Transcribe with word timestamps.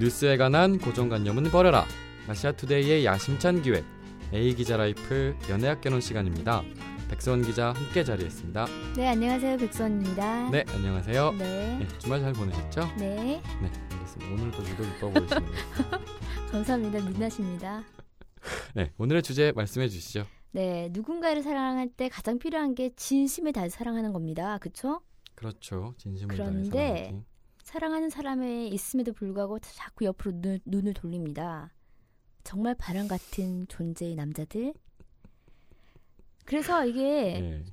뉴스에 0.00 0.36
관한 0.36 0.78
고정관념은 0.78 1.44
버려라. 1.44 1.84
아시아투데이의 2.28 3.04
야심찬 3.04 3.62
기획 3.62 3.84
A 4.32 4.54
기자 4.54 4.76
라이프 4.76 5.36
연애학 5.50 5.80
개론 5.80 6.00
시간입니다. 6.00 6.62
백선 7.10 7.42
기자 7.42 7.72
함께 7.72 8.02
자리했습니다. 8.02 8.66
네, 8.96 9.08
안녕하세요. 9.08 9.58
백선입니다. 9.58 10.50
네, 10.50 10.64
안녕하세요. 10.68 11.32
네. 11.32 11.78
네, 11.80 11.88
주말 11.98 12.20
잘 12.20 12.32
보내셨죠? 12.32 12.80
네. 12.98 13.42
네, 13.60 13.70
알겠습니다. 13.92 14.32
오늘도 14.32 14.64
유독 14.70 14.86
이뻐 14.86 15.10
보이시네요. 15.10 15.50
감사합니다. 16.50 17.04
민낯입니다. 17.10 17.84
네, 18.74 18.92
오늘의 18.96 19.22
주제 19.22 19.52
말씀해 19.54 19.88
주시죠. 19.88 20.24
네, 20.52 20.88
누군가를 20.92 21.42
사랑할 21.42 21.88
때 21.88 22.08
가장 22.08 22.38
필요한 22.38 22.74
게 22.74 22.90
진심을 22.96 23.52
다해 23.52 23.68
사랑하는 23.68 24.14
겁니다. 24.14 24.56
그렇죠? 24.58 25.02
그렇죠. 25.34 25.94
진심을 25.98 26.34
그런데 26.34 26.70
다해 26.70 26.88
사랑하기. 27.04 27.31
사랑하는 27.72 28.10
사람에 28.10 28.66
있음에도 28.66 29.14
불구하고 29.14 29.58
자꾸 29.60 30.04
옆으로 30.04 30.42
눈, 30.42 30.60
눈을 30.66 30.92
돌립니다. 30.92 31.72
정말 32.44 32.74
바람 32.74 33.08
같은 33.08 33.66
존재의 33.66 34.14
남자들. 34.14 34.74
그래서 36.44 36.84
이게 36.84 37.40
네. 37.40 37.64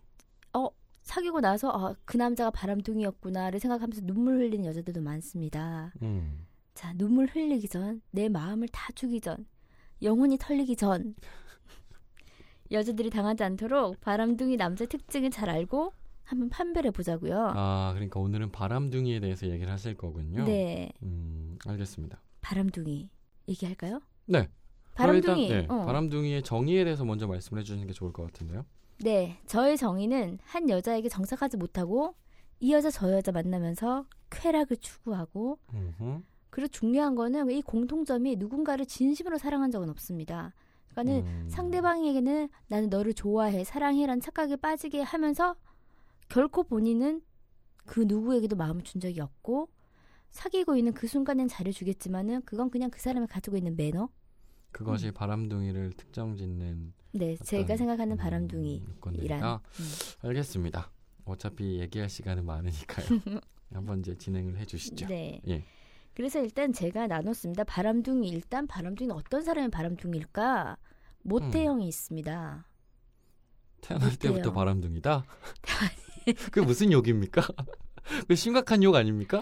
사귀고 1.01 1.41
나서 1.41 1.69
아, 1.71 1.95
그 2.05 2.15
남자가 2.15 2.49
바람둥이였구나를 2.51 3.59
생각하면서 3.59 4.05
눈물 4.05 4.37
흘리는 4.37 4.63
여자들도 4.63 5.01
많습니다. 5.01 5.91
음. 6.01 6.45
자, 6.75 6.93
눈물 6.93 7.25
흘리기 7.25 7.67
전, 7.67 8.01
내 8.11 8.29
마음을 8.29 8.69
다 8.69 8.93
주기 8.93 9.19
전, 9.19 9.45
영혼이 10.01 10.37
털리기 10.37 10.77
전, 10.77 11.15
여자들이 12.71 13.09
당하지 13.09 13.43
않도록 13.43 13.99
바람둥이 13.99 14.55
남자 14.55 14.85
특징을 14.85 15.31
잘 15.31 15.49
알고 15.49 15.91
한번 16.29 16.49
판별해 16.49 16.91
보자고요. 16.91 17.53
아, 17.55 17.89
그러니까 17.95 18.19
오늘은 18.19 18.51
바람둥이에 18.51 19.19
대해서 19.19 19.47
얘기를 19.47 19.73
하실 19.73 19.95
거군요. 19.97 20.45
네, 20.45 20.91
음, 21.01 21.57
알겠습니다. 21.65 22.21
바람둥이 22.41 23.09
얘기할까요? 23.47 23.99
네. 24.27 24.47
바람둥이. 24.93 25.47
일단, 25.47 25.61
네, 25.61 25.67
어. 25.73 25.85
바람둥이의 25.85 26.43
정의에 26.43 26.83
대해서 26.83 27.03
먼저 27.03 27.25
말씀해 27.25 27.63
주시는 27.63 27.87
게 27.87 27.93
좋을 27.93 28.13
것 28.13 28.23
같은데요. 28.27 28.63
네, 29.03 29.39
저의 29.47 29.75
정의는 29.75 30.37
한 30.43 30.69
여자에게 30.69 31.09
정착하지 31.09 31.57
못하고 31.57 32.13
이 32.59 32.73
여자 32.73 32.91
저 32.91 33.11
여자 33.11 33.31
만나면서 33.31 34.05
쾌락을 34.29 34.77
추구하고 34.77 35.57
음흠. 35.73 36.21
그리고 36.51 36.67
중요한 36.67 37.15
거는 37.15 37.49
이 37.49 37.63
공통점이 37.63 38.35
누군가를 38.35 38.85
진심으로 38.85 39.39
사랑한 39.39 39.71
적은 39.71 39.89
없습니다. 39.89 40.53
그러니까는 40.89 41.25
음. 41.25 41.47
상대방에게는 41.49 42.49
나는 42.67 42.89
너를 42.89 43.13
좋아해, 43.15 43.63
사랑해라는 43.63 44.21
착각에 44.21 44.57
빠지게 44.57 45.01
하면서 45.01 45.55
결코 46.29 46.63
본인은 46.63 47.21
그 47.85 48.01
누구에게도 48.07 48.55
마음을 48.55 48.83
준 48.83 49.01
적이 49.01 49.21
없고 49.21 49.69
사귀고 50.29 50.75
있는 50.77 50.93
그 50.93 51.07
순간엔 51.07 51.47
잘해주겠지만은 51.47 52.43
그건 52.45 52.69
그냥 52.69 52.91
그 52.91 52.99
사람이 52.99 53.27
가지고 53.27 53.57
있는 53.57 53.75
매너. 53.75 54.09
그것이 54.71 55.07
음. 55.07 55.13
바람둥이를 55.13 55.93
특정짓는 55.93 56.93
네, 57.13 57.35
제가 57.37 57.75
생각하는 57.75 58.13
음, 58.13 58.17
바람둥이란. 58.17 58.87
요건들이다. 58.97 59.55
음. 59.55 59.85
알겠습니다. 60.27 60.91
어차피 61.25 61.79
얘기할 61.79 62.07
시간은 62.07 62.45
많으니까요. 62.45 63.07
한번 63.73 63.99
이제 63.99 64.15
진행을 64.15 64.57
해주시죠. 64.57 65.07
네. 65.07 65.41
예. 65.47 65.63
그래서 66.13 66.39
일단 66.39 66.73
제가 66.73 67.07
나눴습니다. 67.07 67.63
바람둥이 67.63 68.29
일단 68.29 68.67
바람둥이는 68.67 69.15
어떤 69.15 69.41
사람이 69.41 69.69
바람둥이일까? 69.69 70.77
모태형이 71.23 71.87
있습니다. 71.87 72.67
태어날 73.81 74.09
못해요. 74.09 74.33
때부터 74.33 74.53
바람둥이다. 74.53 75.23
그 76.51 76.59
무슨 76.59 76.91
욕입니까? 76.91 77.41
그 78.27 78.35
심각한 78.35 78.83
욕 78.83 78.95
아닙니까? 78.95 79.41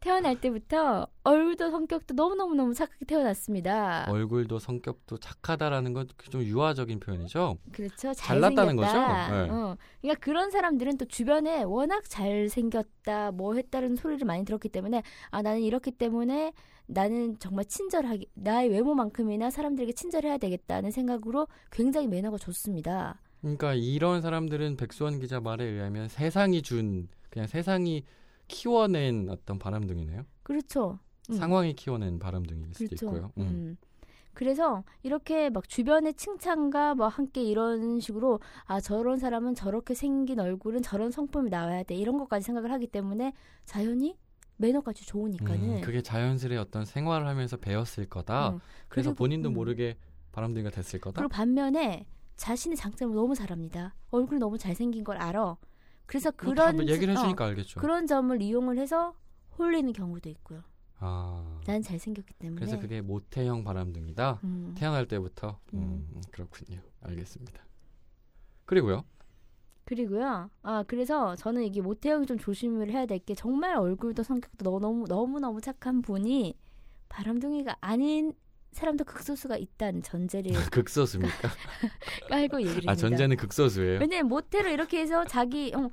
태어날 0.00 0.40
때부터 0.40 1.08
얼굴도 1.24 1.70
성격도 1.70 2.14
너무너무너무 2.14 2.72
착하게 2.72 3.04
태어났습니다. 3.04 4.06
얼굴도 4.08 4.60
성격도 4.60 5.18
착하다라는 5.18 5.92
건 5.92 6.06
좀 6.30 6.42
유아적인 6.42 7.00
표현이죠. 7.00 7.58
그렇죠. 7.72 8.14
잘났다는 8.14 8.76
거죠? 8.76 8.92
네. 8.92 9.50
어. 9.50 9.76
그러니까 10.00 10.20
그런 10.20 10.50
사람들은 10.52 10.98
또 10.98 11.04
주변에 11.04 11.64
워낙 11.64 12.08
잘생겼다, 12.08 13.32
뭐 13.32 13.54
했다는 13.54 13.96
소리를 13.96 14.24
많이 14.26 14.44
들었기 14.44 14.68
때문에 14.68 15.02
아 15.30 15.42
나는 15.42 15.60
이렇기 15.62 15.90
때문에 15.92 16.52
나는 16.86 17.38
정말 17.38 17.64
친절하게 17.64 18.26
나의 18.34 18.70
외모만큼이나 18.70 19.50
사람들에게 19.50 19.92
친절해야 19.92 20.38
되겠다는 20.38 20.90
생각으로 20.90 21.48
굉장히 21.70 22.06
매너가 22.06 22.38
좋습니다. 22.38 23.20
그러니까 23.40 23.74
이런 23.74 24.20
사람들은 24.20 24.76
백수원 24.76 25.20
기자 25.20 25.40
말에 25.40 25.64
의하면 25.64 26.08
세상이 26.08 26.62
준 26.62 27.08
그냥 27.30 27.46
세상이 27.46 28.04
키워낸 28.48 29.28
어떤 29.30 29.58
바람둥이네요. 29.58 30.22
그렇죠. 30.42 30.98
음. 31.30 31.34
상황이 31.34 31.74
키워낸 31.74 32.18
바람둥이일 32.18 32.74
수도 32.74 32.86
그렇죠. 32.96 33.06
있고요. 33.06 33.32
음. 33.38 33.42
음. 33.42 33.76
그래서 34.34 34.84
이렇게 35.02 35.50
막 35.50 35.68
주변의 35.68 36.14
칭찬과 36.14 36.94
뭐 36.94 37.08
함께 37.08 37.42
이런 37.42 37.98
식으로 38.00 38.40
아 38.66 38.80
저런 38.80 39.18
사람은 39.18 39.54
저렇게 39.56 39.94
생긴 39.94 40.38
얼굴은 40.38 40.82
저런 40.82 41.10
성품이 41.10 41.50
나와야 41.50 41.82
돼 41.82 41.96
이런 41.96 42.18
것까지 42.18 42.44
생각을 42.46 42.70
하기 42.72 42.86
때문에 42.86 43.32
자연히 43.64 44.16
매너까지 44.58 45.06
좋으니까는 45.06 45.76
음, 45.78 45.80
그게 45.80 46.02
자연스레 46.02 46.56
어떤 46.56 46.84
생활을 46.84 47.26
하면서 47.26 47.56
배웠을 47.56 48.06
거다. 48.06 48.50
음. 48.50 48.60
그래서 48.88 49.10
그리고- 49.10 49.18
본인도 49.18 49.50
음. 49.50 49.54
모르게 49.54 49.96
바람둥이가 50.32 50.70
됐을 50.70 51.00
거다. 51.00 51.16
그리고 51.20 51.28
반면에 51.28 52.06
자신의 52.38 52.76
장점을 52.76 53.14
너무 53.14 53.34
잘합니다. 53.34 53.94
얼굴이 54.10 54.38
너무 54.40 54.56
잘생긴 54.56 55.04
걸 55.04 55.18
알아. 55.18 55.56
그래서 56.06 56.30
뭐 56.30 56.36
그런 56.54 56.76
다 56.78 56.86
얘기를 56.86 57.14
어, 57.14 57.18
해주니까 57.18 57.44
알겠죠. 57.44 57.80
그런 57.80 58.06
점을 58.06 58.40
이용을 58.40 58.78
해서 58.78 59.14
홀리는 59.58 59.92
경우도 59.92 60.30
있고요. 60.30 60.62
아, 61.00 61.60
난 61.66 61.82
잘생겼기 61.82 62.34
때문에. 62.34 62.58
그래서 62.60 62.80
그게 62.80 63.00
모태형 63.02 63.62
바람둥이다. 63.64 64.40
음. 64.44 64.74
태어날 64.76 65.06
때부터. 65.06 65.58
음, 65.74 66.08
음. 66.14 66.22
그렇군요. 66.30 66.80
알겠습니다. 67.02 67.62
그리고요. 68.64 69.04
그리고요. 69.84 70.50
아 70.62 70.84
그래서 70.86 71.34
저는 71.36 71.64
이게 71.64 71.80
모태형이 71.80 72.26
좀 72.26 72.38
조심을 72.38 72.90
해야 72.90 73.06
될 73.06 73.18
게 73.20 73.34
정말 73.34 73.76
얼굴도 73.76 74.22
성격도 74.22 74.78
너무 74.78 75.06
너무 75.08 75.40
너무 75.40 75.60
착한 75.60 76.02
분이 76.02 76.56
바람둥이가 77.08 77.76
아닌 77.80 78.32
사람도 78.78 79.04
극소수가 79.04 79.56
있다는 79.56 80.02
전제를 80.02 80.52
극소수입니까? 80.70 81.48
깔고 82.28 82.60
얘기를 82.60 82.74
합니다. 82.76 82.92
아 82.92 82.94
전제는 82.94 83.36
극소수예요. 83.36 83.98
왜냐면 84.00 84.28
모태로 84.28 84.70
이렇게 84.70 85.00
해서 85.00 85.24
자기 85.24 85.72
어, 85.74 85.90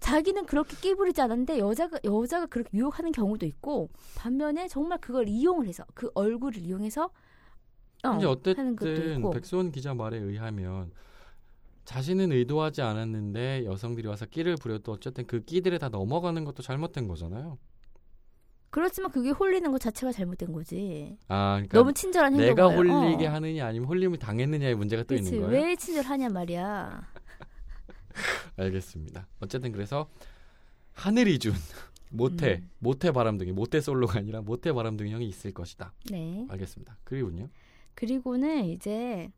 자기는 0.00 0.44
그렇게 0.46 0.76
끼부리지 0.76 1.20
않았는데 1.20 1.58
여자가 1.58 1.98
여자가 2.04 2.46
그렇게 2.46 2.76
유혹하는 2.76 3.12
경우도 3.12 3.46
있고 3.46 3.88
반면에 4.16 4.68
정말 4.68 4.98
그걸 5.00 5.28
이용을 5.28 5.66
해서 5.68 5.84
그 5.94 6.10
얼굴을 6.14 6.58
이용해서 6.58 7.10
어, 8.04 8.16
이제 8.16 8.26
어쨌든 8.26 8.76
백수원 9.32 9.70
기자 9.70 9.94
말에 9.94 10.18
의하면 10.18 10.90
자신은 11.84 12.32
의도하지 12.32 12.82
않았는데 12.82 13.64
여성들이 13.64 14.08
와서 14.08 14.26
끼를 14.26 14.56
부려도 14.56 14.92
어쨌든 14.92 15.26
그 15.26 15.44
끼들에 15.44 15.78
다 15.78 15.88
넘어가는 15.88 16.44
것도 16.44 16.62
잘못된 16.62 17.06
거잖아요. 17.06 17.58
그렇지만 18.76 19.10
그게 19.10 19.30
홀리는 19.30 19.72
것 19.72 19.80
자체가 19.80 20.12
잘못된 20.12 20.52
거지. 20.52 21.16
아, 21.28 21.54
그러니까 21.54 21.78
너무 21.78 21.94
친절한 21.94 22.34
행동을 22.34 22.54
내가 22.54 22.68
홀리게 22.68 23.26
어. 23.26 23.32
하느냐 23.32 23.66
아니면 23.66 23.88
홀림을 23.88 24.18
당했느냐의 24.18 24.74
문제가 24.74 25.02
또 25.04 25.14
그치, 25.14 25.34
있는 25.34 25.48
거예요. 25.48 25.64
왜 25.64 25.74
친절하냐 25.76 26.28
말이야. 26.28 27.08
알겠습니다. 28.58 29.28
어쨌든 29.40 29.72
그래서 29.72 30.10
하늘이 30.92 31.38
준 31.38 31.54
모태 32.12 32.56
음. 32.56 32.70
모태 32.80 33.12
바람둥이 33.12 33.52
모태 33.52 33.80
솔로가 33.80 34.18
아니라 34.18 34.42
모태 34.42 34.74
바람둥이 34.74 35.10
형이 35.10 35.26
있을 35.26 35.52
것이다. 35.54 35.94
네. 36.10 36.46
알겠습니다. 36.50 36.98
그리고요. 37.04 37.48
그리고는 37.94 38.66
이제 38.66 39.32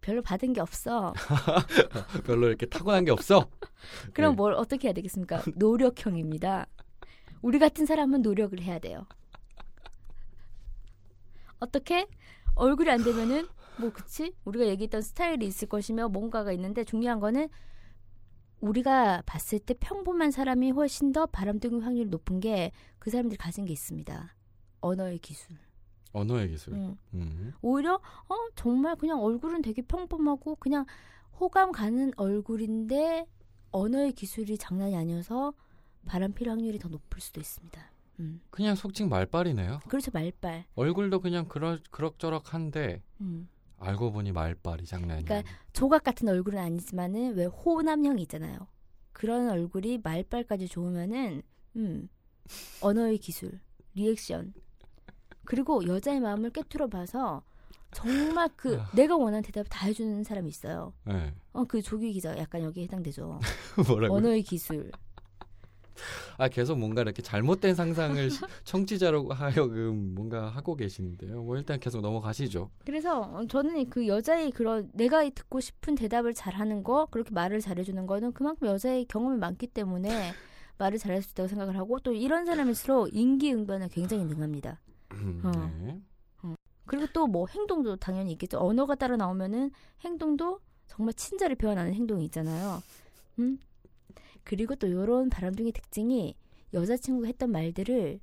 별로 0.00 0.22
받은 0.22 0.52
게 0.52 0.60
없어. 0.60 1.12
별로 2.24 2.46
이렇게 2.46 2.66
타고난 2.66 3.04
게 3.04 3.10
없어. 3.10 3.50
그럼 4.12 4.34
네. 4.34 4.36
뭘 4.36 4.52
어떻게 4.52 4.86
해야 4.86 4.92
되겠습니까? 4.92 5.42
노력형입니다. 5.56 6.68
우리 7.42 7.58
같은 7.58 7.86
사람은 7.86 8.22
노력을 8.22 8.58
해야 8.60 8.78
돼요. 8.78 9.06
어떻게? 11.58 12.06
얼굴이 12.54 12.90
안 12.90 13.02
되면은 13.02 13.46
뭐 13.78 13.90
그치? 13.92 14.34
우리가 14.44 14.66
얘기했던 14.66 15.02
스타일이 15.02 15.46
있을 15.46 15.68
것이며 15.68 16.08
뭔가가 16.08 16.52
있는데 16.52 16.84
중요한 16.84 17.20
거는 17.20 17.48
우리가 18.60 19.22
봤을 19.24 19.58
때 19.58 19.74
평범한 19.78 20.30
사람이 20.30 20.72
훨씬 20.72 21.12
더 21.12 21.26
바람둥이 21.26 21.80
확률이 21.80 22.08
높은 22.10 22.40
게 22.40 22.72
그 23.00 23.10
사람들이 23.10 23.36
가진 23.36 23.64
게 23.64 23.72
있습니다. 23.72 24.36
언어의 24.82 25.18
기술. 25.18 25.56
언어의 26.12 26.50
기술. 26.50 26.74
음. 26.74 26.96
음. 27.14 27.52
오히려 27.62 27.94
어 27.94 28.34
정말 28.54 28.94
그냥 28.96 29.22
얼굴은 29.22 29.62
되게 29.62 29.82
평범하고 29.82 30.56
그냥 30.56 30.84
호감 31.40 31.72
가는 31.72 32.12
얼굴인데 32.16 33.26
언어의 33.70 34.12
기술이 34.12 34.58
장난이 34.58 34.94
아니어서 34.96 35.54
바람 36.06 36.32
필 36.32 36.48
확률이 36.48 36.78
더 36.78 36.88
높을 36.88 37.20
수도 37.20 37.40
있습니다. 37.40 37.90
음. 38.20 38.40
그냥 38.50 38.74
속칭 38.74 39.08
말빨이네요. 39.08 39.80
그렇죠 39.88 40.10
말빨. 40.12 40.64
얼굴도 40.74 41.20
그냥 41.20 41.46
그러, 41.48 41.78
그럭저럭한데 41.90 43.02
음. 43.20 43.48
알고 43.78 44.12
보니 44.12 44.32
말빨이 44.32 44.84
장난이 44.84 45.24
그러니까. 45.24 45.50
조각 45.72 46.04
같은 46.04 46.28
얼굴은 46.28 46.58
아니지만은 46.58 47.34
왜 47.34 47.46
호남형이 47.46 48.22
있잖아요. 48.22 48.58
그런 49.12 49.48
얼굴이 49.48 49.98
말빨까지 50.02 50.68
좋으면은 50.68 51.42
음 51.76 52.08
언어의 52.82 53.18
기술, 53.18 53.60
리액션 53.94 54.52
그리고 55.44 55.86
여자의 55.86 56.20
마음을 56.20 56.50
꿰뚫어 56.50 56.88
봐서 56.88 57.42
정말 57.92 58.48
그 58.56 58.78
아. 58.80 58.90
내가 58.94 59.16
원하는 59.16 59.42
대답을 59.42 59.68
다 59.68 59.86
해주는 59.86 60.22
사람이 60.22 60.48
있어요. 60.48 60.92
네. 61.04 61.34
어, 61.52 61.64
그 61.64 61.82
조규 61.82 62.02
기자 62.12 62.36
약간 62.38 62.62
여기에 62.62 62.84
해당되죠. 62.84 63.40
뭐라고? 63.88 64.14
언어의 64.14 64.42
기술. 64.42 64.90
아 66.38 66.48
계속 66.48 66.78
뭔가 66.78 67.02
이렇게 67.02 67.22
잘못된 67.22 67.74
상상을 67.74 68.30
시- 68.30 68.40
청취자로 68.64 69.28
하여금 69.30 70.14
뭔가 70.14 70.48
하고 70.48 70.74
계시는데요. 70.76 71.42
뭐 71.42 71.56
일단 71.56 71.78
계속 71.80 72.00
넘어가시죠. 72.00 72.70
그래서 72.84 73.20
어, 73.20 73.46
저는 73.46 73.90
그 73.90 74.06
여자의 74.06 74.50
그런 74.50 74.90
내가 74.94 75.28
듣고 75.30 75.60
싶은 75.60 75.94
대답을 75.94 76.34
잘하는 76.34 76.82
거 76.82 77.06
그렇게 77.10 77.30
말을 77.32 77.60
잘해주는 77.60 78.06
거는 78.06 78.32
그만큼 78.32 78.68
여자의 78.68 79.04
경험이 79.06 79.38
많기 79.38 79.66
때문에 79.66 80.08
말을 80.78 80.98
잘할 80.98 81.20
수 81.22 81.32
있다고 81.32 81.46
생각을 81.48 81.76
하고 81.76 81.98
또 82.00 82.12
이런 82.14 82.46
사람일수록 82.46 83.14
인기응변에 83.14 83.88
굉장히 83.92 84.24
능합니다. 84.24 84.80
음, 85.12 85.42
어. 85.44 85.50
네. 85.82 86.00
그리고 86.86 87.06
또 87.12 87.26
뭐 87.28 87.46
행동도 87.46 87.94
당연히 87.96 88.32
있겠죠. 88.32 88.58
언어가 88.58 88.96
따라 88.96 89.16
나오면은 89.16 89.70
행동도 90.00 90.58
정말 90.88 91.14
친절을 91.14 91.54
표현하는 91.54 91.94
행동이 91.94 92.24
있잖아요. 92.24 92.82
음? 93.38 93.58
그리고 94.44 94.74
또 94.74 94.90
요런 94.90 95.30
바람둥이 95.30 95.72
특징이 95.72 96.34
여자친구가 96.72 97.26
했던 97.28 97.50
말들을 97.50 98.20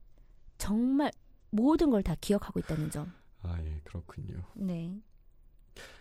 정말 0.58 1.12
모든 1.50 1.90
걸 1.90 2.02
다 2.04 2.16
기억하고 2.20 2.60
있다는 2.60 2.90
점. 2.92 3.12
아 3.42 3.58
예, 3.64 3.82
그렇군요. 3.84 4.44
네. 4.56 5.00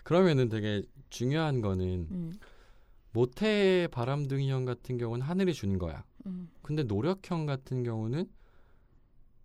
그러면은 0.02 0.48
되게 0.48 0.82
중요한 1.10 1.60
거는 1.60 2.08
음, 2.10 2.32
모태 3.12 3.88
바람둥이형 3.90 4.64
같은 4.64 4.98
경우는 4.98 5.24
하늘이 5.26 5.52
준 5.54 5.78
거야. 5.78 6.04
음. 6.26 6.48
근데 6.62 6.82
노력형 6.82 7.46
같은 7.46 7.82
경우는 7.82 8.26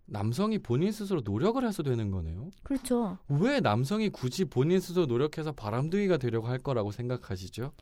남성이 0.06 0.58
본인 0.58 0.92
스스로 0.92 1.20
노력을 1.24 1.64
해서 1.66 1.82
되는 1.82 2.10
거네요. 2.10 2.50
그렇죠. 2.62 3.18
왜 3.28 3.60
남성이 3.60 4.08
굳이 4.10 4.44
본인 4.44 4.80
스스로 4.80 5.06
노력해서 5.06 5.52
바람둥이가 5.52 6.18
되려고 6.18 6.48
할 6.48 6.58
거라고 6.58 6.90
생각하시죠? 6.90 7.72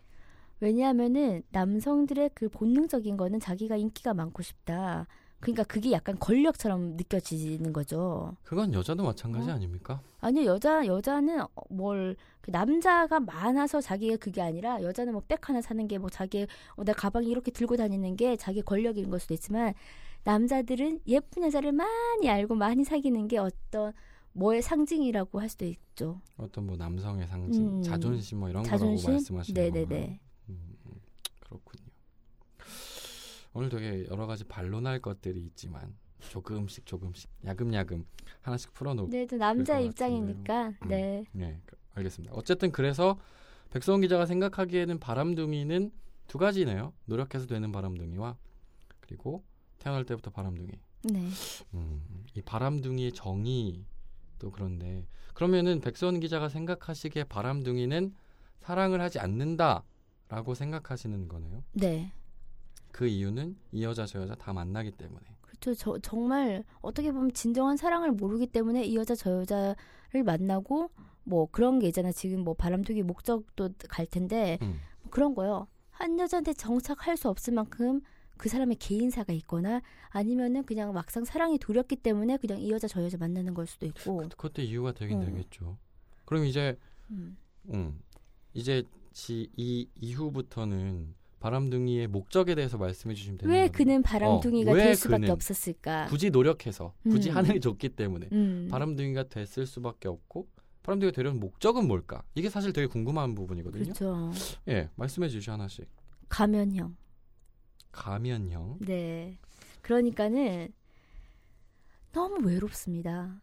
왜냐하면은 0.61 1.43
남성들의 1.51 2.31
그 2.35 2.49
본능적인 2.49 3.17
거는 3.17 3.41
자기가 3.41 3.77
인기가 3.77 4.15
많고 4.15 4.43
싶다. 4.43 5.07
그러니까 5.41 5.65
그게 5.65 5.91
약간 5.93 6.19
권력처럼 6.19 6.97
느껴지는 6.97 7.73
거죠. 7.73 8.37
그건 8.45 8.75
여자도 8.75 9.03
마찬가지 9.03 9.49
어? 9.51 9.55
아닙니까? 9.55 10.03
아니요 10.21 10.45
여자 10.51 10.87
여자는 10.87 11.45
뭘 11.71 12.17
그 12.43 12.51
남자가 12.51 13.21
많아서 13.21 13.81
자기가 13.83 14.17
그게 14.17 14.41
아니라 14.41 14.83
여자는 14.83 15.13
뭐 15.13 15.23
백 15.29 15.49
하나 15.49 15.61
사는 15.61 15.87
게 15.89 15.99
뭐 15.99 16.09
자기 16.09 16.47
어, 16.77 16.85
내 16.85 16.93
가방이 16.93 17.29
이렇게 17.29 17.51
들고 17.51 17.77
다니는 17.77 18.17
게 18.17 18.37
자기 18.37 18.63
권력인 18.63 19.11
걸 19.11 19.21
수도 19.21 19.35
있지만 19.35 19.75
남자들은 20.25 21.01
예쁜 21.07 21.43
여자를 21.45 21.73
많이 21.73 22.29
알고 22.29 22.55
많이 22.55 22.85
사귀는 22.85 23.29
게 23.29 23.39
어떤 23.39 23.93
뭐의 24.33 24.63
상징이라고 24.63 25.41
할 25.41 25.49
수도 25.49 25.65
있죠. 25.67 26.21
어떤 26.37 26.67
뭐 26.67 26.77
남성의 26.77 27.27
상징, 27.27 27.79
음. 27.79 27.83
자존심 27.83 28.39
뭐 28.41 28.49
이런 28.49 28.65
자존심? 28.65 29.07
거라고 29.07 29.13
말씀하시는 29.13 29.55
건가요? 29.73 30.19
음, 30.51 31.01
그렇군요. 31.41 31.85
오늘 33.53 33.69
되게 33.69 34.07
여러 34.09 34.27
가지 34.27 34.45
반론할 34.45 35.01
것들이 35.01 35.41
있지만 35.47 35.95
조금씩 36.29 36.87
조금씩 36.87 37.31
야금야금 37.45 38.05
하나씩 38.43 38.73
풀어놓고 38.75 39.11
네, 39.11 39.27
또 39.27 39.37
남자 39.37 39.81
입장이니까 39.81 40.69
음. 40.83 40.89
네. 40.89 41.25
네, 41.33 41.61
그- 41.67 41.77
알겠습니다. 41.95 42.35
어쨌든 42.35 42.71
그래서 42.71 43.19
백성원 43.71 44.01
기자가 44.03 44.27
생각하기에는 44.27 44.99
바람둥이는 45.01 45.91
두 46.29 46.39
가지네요. 46.39 46.93
노력해서 47.07 47.47
되는 47.47 47.73
바람둥이와 47.73 48.37
그리고 49.01 49.43
태어날 49.79 50.05
때부터 50.05 50.31
바람둥이. 50.31 50.71
네. 51.05 51.29
음, 51.75 52.25
이 52.35 52.43
바람둥이의 52.43 53.13
정의 53.13 53.85
또 54.39 54.51
그런데 54.51 55.07
그러면은 55.35 55.81
백선 55.81 56.21
기자가 56.21 56.49
생각하시기에 56.49 57.25
바람둥이는 57.25 58.15
사랑을 58.61 59.01
하지 59.01 59.19
않는다 59.19 59.83
라고 60.31 60.55
생각하시는 60.55 61.29
거네요. 61.29 61.65
네. 61.73 62.13
그 62.93 63.07
이유는 63.07 63.57
이 63.73 63.83
여자 63.83 64.07
저 64.07 64.23
여자 64.23 64.35
다 64.37 64.53
만나기 64.53 64.93
때문에. 64.93 65.21
그렇죠. 65.41 65.75
저, 65.75 65.99
정말 65.99 66.65
어떻게 66.81 67.11
보면 67.11 67.33
진정한 67.33 67.77
사랑을 67.77 68.13
모르기 68.13 68.47
때문에 68.47 68.85
이 68.85 68.97
여자 68.97 69.17
저 69.17 69.41
여자를 69.41 70.23
만나고 70.25 70.91
뭐 71.25 71.49
그런 71.51 71.81
게 71.81 71.89
있잖아. 71.89 72.13
지금 72.13 72.45
뭐 72.45 72.55
바람둥이 72.55 73.03
목적도 73.03 73.71
갈 73.89 74.07
텐데 74.07 74.59
음, 74.63 74.79
뭐 75.03 75.11
그런 75.11 75.35
거요. 75.35 75.67
한 75.91 76.19
여자한테 76.19 76.55
정착할 76.55 77.17
수 77.17 77.29
없을 77.29 77.53
만큼 77.53 78.01
그 78.37 78.49
사람의 78.49 78.77
개인사가 78.77 79.33
있거나 79.35 79.83
아니면은 80.11 80.65
그냥 80.65 80.93
막상 80.93 81.25
사랑이 81.25 81.59
도렸기 81.59 81.97
때문에 81.97 82.37
그냥 82.37 82.61
이 82.61 82.71
여자 82.71 82.87
저 82.87 83.03
여자 83.03 83.19
만나는 83.19 83.53
걸 83.53 83.67
수도 83.67 83.85
있고. 83.87 84.29
그것도 84.29 84.63
이유가 84.63 84.93
되긴 84.93 85.19
어. 85.19 85.25
되겠죠. 85.25 85.77
그럼 86.25 86.45
이제 86.45 86.79
음. 87.11 87.37
음, 87.75 88.01
이제 88.55 88.85
지, 89.21 89.51
이 89.55 89.87
이후부터는 89.97 91.15
바람둥이의 91.41 92.07
목적에 92.07 92.55
대해서 92.55 92.79
말씀해 92.79 93.15
주시면 93.15 93.37
되는 93.39 93.53
왜 93.55 93.61
거네요. 93.69 93.73
그는 93.73 94.03
바람둥이가 94.03 94.71
어, 94.71 94.75
왜될 94.75 94.97
수밖에 94.97 95.31
없었을까? 95.31 96.07
굳이 96.07 96.31
노력해서 96.31 96.95
굳이 97.03 97.29
음. 97.29 97.37
하늘이 97.37 97.61
줬기 97.61 97.91
때문에 97.91 98.29
음. 98.33 98.69
바람둥이가 98.71 99.25
됐을 99.25 99.67
수밖에 99.67 100.09
없고 100.09 100.49
바람둥이가 100.83 101.15
되려는 101.15 101.39
목적은 101.39 101.87
뭘까? 101.87 102.23
이게 102.35 102.49
사실 102.49 102.73
되게 102.73 102.87
궁금한 102.87 103.35
부분이거든요. 103.35 103.85
그렇죠. 103.93 104.33
예, 104.69 104.89
말씀해 104.97 105.29
주시 105.29 105.51
하나씩. 105.51 105.87
가면형. 106.31 106.97
가면형. 107.93 108.79
네. 108.81 109.39
그러니까는 109.83 110.73
너무 112.13 112.47
외롭습니다. 112.47 113.41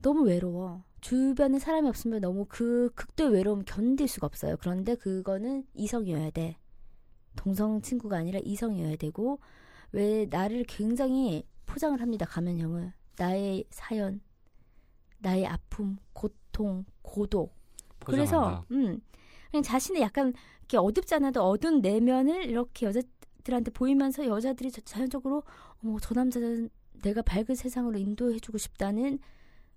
너무 0.00 0.22
외로워. 0.24 0.84
주변에 1.00 1.58
사람이 1.58 1.88
없으면 1.88 2.20
너무 2.20 2.46
그 2.48 2.90
극도의 2.94 3.30
외로움 3.32 3.62
견딜 3.64 4.08
수가 4.08 4.26
없어요. 4.26 4.56
그런데 4.60 4.94
그거는 4.94 5.64
이성이어야 5.74 6.30
돼. 6.30 6.56
동성 7.36 7.80
친구가 7.80 8.16
아니라 8.16 8.40
이성이어야 8.42 8.96
되고 8.96 9.38
왜 9.92 10.26
나를 10.26 10.64
굉장히 10.64 11.44
포장을 11.66 12.00
합니다. 12.00 12.26
가면형을. 12.26 12.92
나의 13.16 13.64
사연, 13.70 14.20
나의 15.18 15.46
아픔, 15.46 15.96
고통, 16.12 16.84
고독. 17.02 17.54
그래서 18.04 18.38
포장한다. 18.40 18.66
음 18.72 19.00
그냥 19.50 19.62
자신의 19.62 20.02
약간 20.02 20.32
이렇게 20.60 20.76
어둡지 20.78 21.14
않아도 21.16 21.42
어두운 21.42 21.80
내면을 21.80 22.44
이렇게 22.44 22.86
여자들한테 22.86 23.70
보이면서 23.72 24.26
여자들이 24.26 24.70
저- 24.70 24.80
자연적으로 24.82 25.42
어머 25.82 25.98
저 26.00 26.14
남자는 26.14 26.70
내가 27.02 27.22
밝은 27.22 27.54
세상으로 27.54 27.98
인도해주고 27.98 28.58
싶다는 28.58 29.18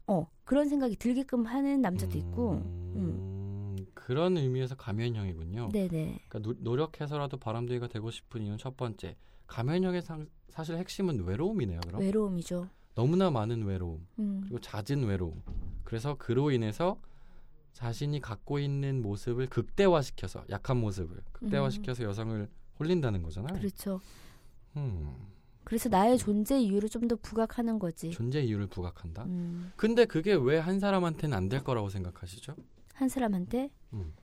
어 0.07 0.29
그런 0.43 0.67
생각이 0.67 0.95
들게끔 0.95 1.45
하는 1.45 1.81
남자도 1.81 2.17
있고 2.17 2.53
음, 2.95 3.75
그런 3.93 4.37
의미에서 4.37 4.75
가면형이군요. 4.75 5.69
네네 5.71 6.19
그러니까 6.27 6.39
노, 6.39 6.53
노력해서라도 6.59 7.37
바람둥이가 7.37 7.87
되고 7.87 8.11
싶은 8.11 8.41
이유는 8.41 8.57
첫 8.57 8.75
번째. 8.77 9.15
가면형의 9.47 10.01
상, 10.01 10.27
사실 10.49 10.77
핵심은 10.77 11.25
외로움이네요. 11.25 11.81
그럼 11.85 12.01
외로움이죠. 12.01 12.69
너무나 12.95 13.29
많은 13.29 13.63
외로움 13.63 14.05
음 14.19 14.41
그리고 14.43 14.59
잦은 14.59 15.03
외로움. 15.05 15.41
그래서 15.83 16.15
그로 16.17 16.51
인해서 16.51 16.99
자신이 17.73 18.19
갖고 18.19 18.59
있는 18.59 19.01
모습을 19.01 19.47
극대화시켜서 19.47 20.43
약한 20.49 20.77
모습을 20.77 21.21
극대화시켜서 21.31 22.03
여성을 22.03 22.49
홀린다는 22.79 23.23
거잖아요. 23.23 23.53
그렇죠. 23.53 24.01
음, 24.75 25.15
그래서 25.71 25.87
나의 25.87 26.17
존재 26.17 26.59
이유를 26.59 26.89
좀 26.89 27.07
더 27.07 27.15
부각하는 27.15 27.79
거지. 27.79 28.11
존재 28.11 28.41
이유를 28.41 28.67
부각한다. 28.67 29.23
음, 29.23 29.71
근데 29.77 30.03
그게 30.05 30.33
왜 30.33 30.57
한 30.59 30.79
사람한테는 30.81 31.35
안 31.37 31.47
될 31.47 31.63
거라고 31.63 31.87
생각하시죠? 31.87 32.55
한 32.93 33.07
사람한테 33.07 33.69
음. 33.93 34.13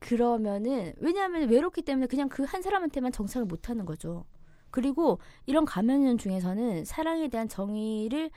그러면은 0.00 0.92
왜냐하면 0.98 1.48
외롭기 1.48 1.82
때문에 1.82 2.06
그냥 2.08 2.28
그 2.28 2.42
한 2.44 2.62
사람한테만 2.62 3.12
정착을 3.12 3.46
못하는 3.46 3.84
거죠. 3.86 4.24
그리고 4.70 5.20
이런 5.46 5.64
가면연 5.64 6.18
중에서는 6.18 6.84
사랑에 6.84 7.28
대한 7.28 7.48
정의를 7.48 8.30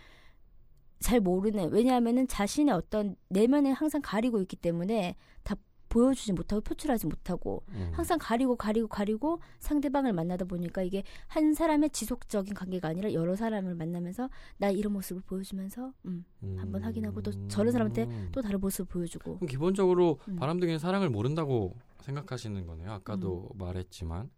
잘 1.00 1.20
모르는 1.20 1.72
왜냐하면은 1.72 2.27
자신의 2.27 2.74
어떤 2.75 3.15
내면에 3.29 3.72
항상 3.72 4.01
가리고 4.03 4.39
있기 4.41 4.56
때문에 4.56 5.15
다 5.44 5.56
보여주지 5.89 6.34
못하고 6.34 6.62
표출하지 6.62 7.08
못하고 7.08 7.63
음. 7.69 7.89
항상 7.93 8.17
가리고 8.19 8.55
가리고 8.55 8.88
가리고 8.88 9.39
상대방을 9.60 10.13
만나다 10.13 10.46
보니까 10.46 10.84
이게 10.84 11.03
한 11.27 11.53
사람의 11.53 11.89
지속적인 11.89 12.53
관계가 12.53 12.88
아니라 12.88 13.12
여러 13.13 13.36
사람을 13.36 13.75
만나면서 13.75 14.29
나 14.58 14.69
이런 14.69 14.93
모습을 14.93 15.22
보여주면서 15.25 15.93
음, 16.05 16.25
한번 16.58 16.84
확인하고 16.84 17.22
또 17.22 17.31
저런 17.48 17.72
사람한테 17.72 18.03
음. 18.03 18.29
또 18.31 18.41
다른 18.41 18.60
모습을 18.60 18.86
보여주고 18.86 19.39
그럼 19.39 19.48
기본적으로 19.48 20.19
음. 20.27 20.36
바람둥이는 20.38 20.79
사랑을 20.79 21.10
모른다고 21.10 21.75
생각하시는 22.01 22.65
거네요. 22.65 22.91
아까도 22.91 23.50
말했지만. 23.55 24.29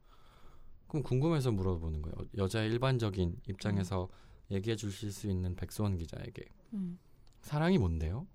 그럼 0.87 1.03
궁금해서 1.03 1.51
물어보는 1.53 2.01
거예요. 2.01 2.15
여자의 2.37 2.69
일반적인 2.69 3.37
입장에서 3.47 4.09
얘기해 4.51 4.75
주실 4.75 5.11
수 5.11 5.27
있는 5.29 5.55
백소원 5.55 5.95
기자에게 5.95 6.43
음. 6.73 6.99
사랑이 7.41 7.77
뭔데요? 7.77 8.27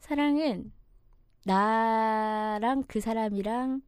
사랑은 0.00 0.72
나랑 1.44 2.84
그 2.88 3.00
사람이랑 3.00 3.82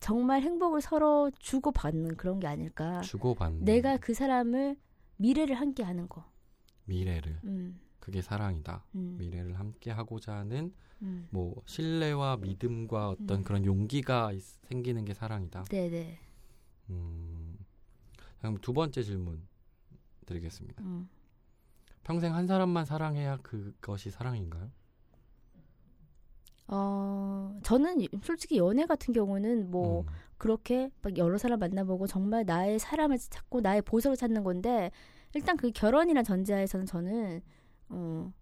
정말 0.00 0.42
행복을 0.42 0.80
서로 0.80 1.30
주고 1.38 1.70
받는 1.72 2.16
그런 2.16 2.40
게 2.40 2.46
아닐까. 2.46 3.00
주고 3.02 3.34
받는 3.34 3.64
내가 3.64 3.96
그 3.98 4.14
사람을 4.14 4.76
미래를 5.16 5.56
함께 5.60 5.82
하는 5.82 6.08
거. 6.08 6.24
미래를 6.86 7.38
음. 7.44 7.80
그게 8.00 8.20
사랑이다. 8.22 8.84
음. 8.96 9.16
미래를 9.18 9.58
함께 9.58 9.90
하고자 9.90 10.34
하는 10.34 10.72
음. 11.02 11.28
뭐 11.30 11.54
신뢰와 11.66 12.36
믿음과 12.38 13.10
어떤 13.10 13.38
음. 13.40 13.44
그런 13.44 13.64
용기가 13.64 14.32
있- 14.32 14.42
생기는 14.66 15.04
게 15.04 15.14
사랑이다. 15.14 15.64
네네. 15.64 16.18
음. 16.90 17.56
그럼 18.38 18.58
두 18.60 18.72
번째 18.72 19.02
질문 19.02 19.46
드리겠습니다. 20.26 20.82
음. 20.82 21.08
평생 22.02 22.34
한 22.34 22.48
사람만 22.48 22.84
사랑해야 22.84 23.36
그것이 23.38 24.10
사랑인가요? 24.10 24.70
어, 26.68 27.58
저는 27.62 28.06
솔직히 28.22 28.56
연애 28.58 28.86
같은 28.86 29.12
경우는 29.12 29.70
뭐 29.70 30.02
음. 30.02 30.06
그렇게 30.38 30.90
막 31.02 31.16
여러 31.18 31.38
사람 31.38 31.58
만나보고 31.60 32.06
정말 32.06 32.44
나의 32.44 32.78
사람을 32.78 33.18
찾고 33.18 33.60
나의 33.60 33.82
보석을 33.82 34.16
찾는 34.16 34.42
건데 34.42 34.90
일단 35.34 35.56
그 35.56 35.70
결혼이란 35.70 36.24
전제하에서는 36.24 36.86
저는 36.86 37.40
어, 37.90 38.32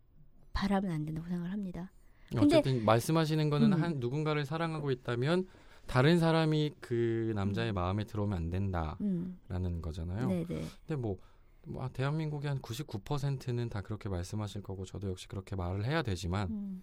바라면 0.52 0.90
안 0.90 1.04
된다고 1.04 1.26
생각을 1.28 1.52
합니다. 1.52 1.92
근데- 2.30 2.58
어쨌든 2.58 2.84
말씀하시는 2.84 3.50
거는 3.50 3.72
음. 3.72 3.82
한 3.82 3.94
누군가를 3.98 4.44
사랑하고 4.44 4.90
있다면 4.90 5.46
다른 5.86 6.18
사람이 6.20 6.76
그 6.80 7.32
남자의 7.34 7.72
마음에 7.72 8.04
들어오면 8.04 8.36
안 8.36 8.50
된다라는 8.50 8.98
음. 9.00 9.82
거잖아요. 9.82 10.28
네네. 10.28 10.44
근데 10.46 10.96
뭐, 10.96 11.18
뭐 11.66 11.82
아, 11.82 11.88
대한민국의 11.88 12.48
한 12.48 12.60
99%는 12.60 13.68
다 13.68 13.80
그렇게 13.80 14.08
말씀하실 14.08 14.62
거고 14.62 14.84
저도 14.84 15.10
역시 15.10 15.26
그렇게 15.26 15.56
말을 15.56 15.84
해야 15.84 16.02
되지만 16.02 16.48
음. 16.50 16.82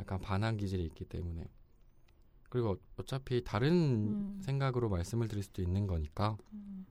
약간 0.00 0.20
반항 0.20 0.56
기질이 0.56 0.84
있기 0.84 1.04
때문에 1.06 1.44
그리고 2.50 2.78
어차피 2.96 3.44
다른 3.44 3.72
음. 3.72 4.40
생각으로 4.42 4.88
말씀을 4.88 5.28
드릴 5.28 5.42
수도 5.42 5.60
있는 5.62 5.86
거니까 5.86 6.36
음. 6.52 6.86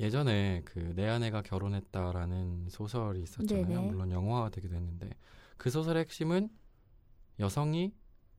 예전에 0.00 0.62
그 0.64 0.78
내 0.94 1.06
아내가 1.08 1.42
결혼했다라는 1.42 2.68
소설이 2.70 3.22
있었잖아요. 3.22 3.66
네네. 3.66 3.80
물론 3.90 4.10
영화가 4.12 4.50
되기도 4.50 4.74
했는데 4.76 5.10
그 5.56 5.70
소설의 5.70 6.02
핵심은 6.02 6.48
여성이 7.40 7.92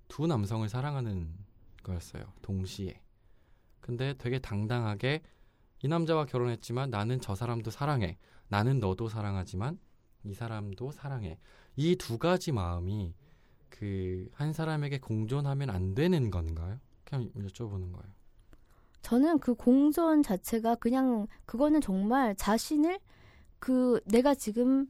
두 0.07 0.25
남성을 0.25 0.67
사랑하는 0.67 1.33
거였어요. 1.83 2.23
동시에. 2.41 3.01
근데 3.81 4.13
되게 4.17 4.39
당당하게 4.39 5.21
이 5.83 5.87
남자와 5.87 6.25
결혼했지만 6.25 6.89
나는 6.89 7.19
저 7.21 7.35
사람도 7.35 7.71
사랑해. 7.71 8.17
나는 8.47 8.79
너도 8.79 9.07
사랑하지만 9.09 9.79
이 10.23 10.33
사람도 10.33 10.91
사랑해. 10.91 11.39
이 11.75 11.95
두 11.95 12.17
가지 12.17 12.51
마음이 12.51 13.13
그 13.69 14.29
한 14.33 14.53
사람에게 14.53 14.99
공존하면 14.99 15.69
안 15.69 15.93
되는 15.95 16.31
건가요? 16.31 16.79
그냥 17.03 17.29
여쭤보는 17.35 17.91
거예요. 17.91 18.13
저는 19.01 19.39
그 19.39 19.53
공존 19.53 20.21
자체가 20.23 20.75
그냥 20.75 21.27
그거는 21.45 21.81
정말 21.81 22.35
자신을 22.35 22.99
그 23.59 23.99
내가 24.05 24.35
지금 24.35 24.87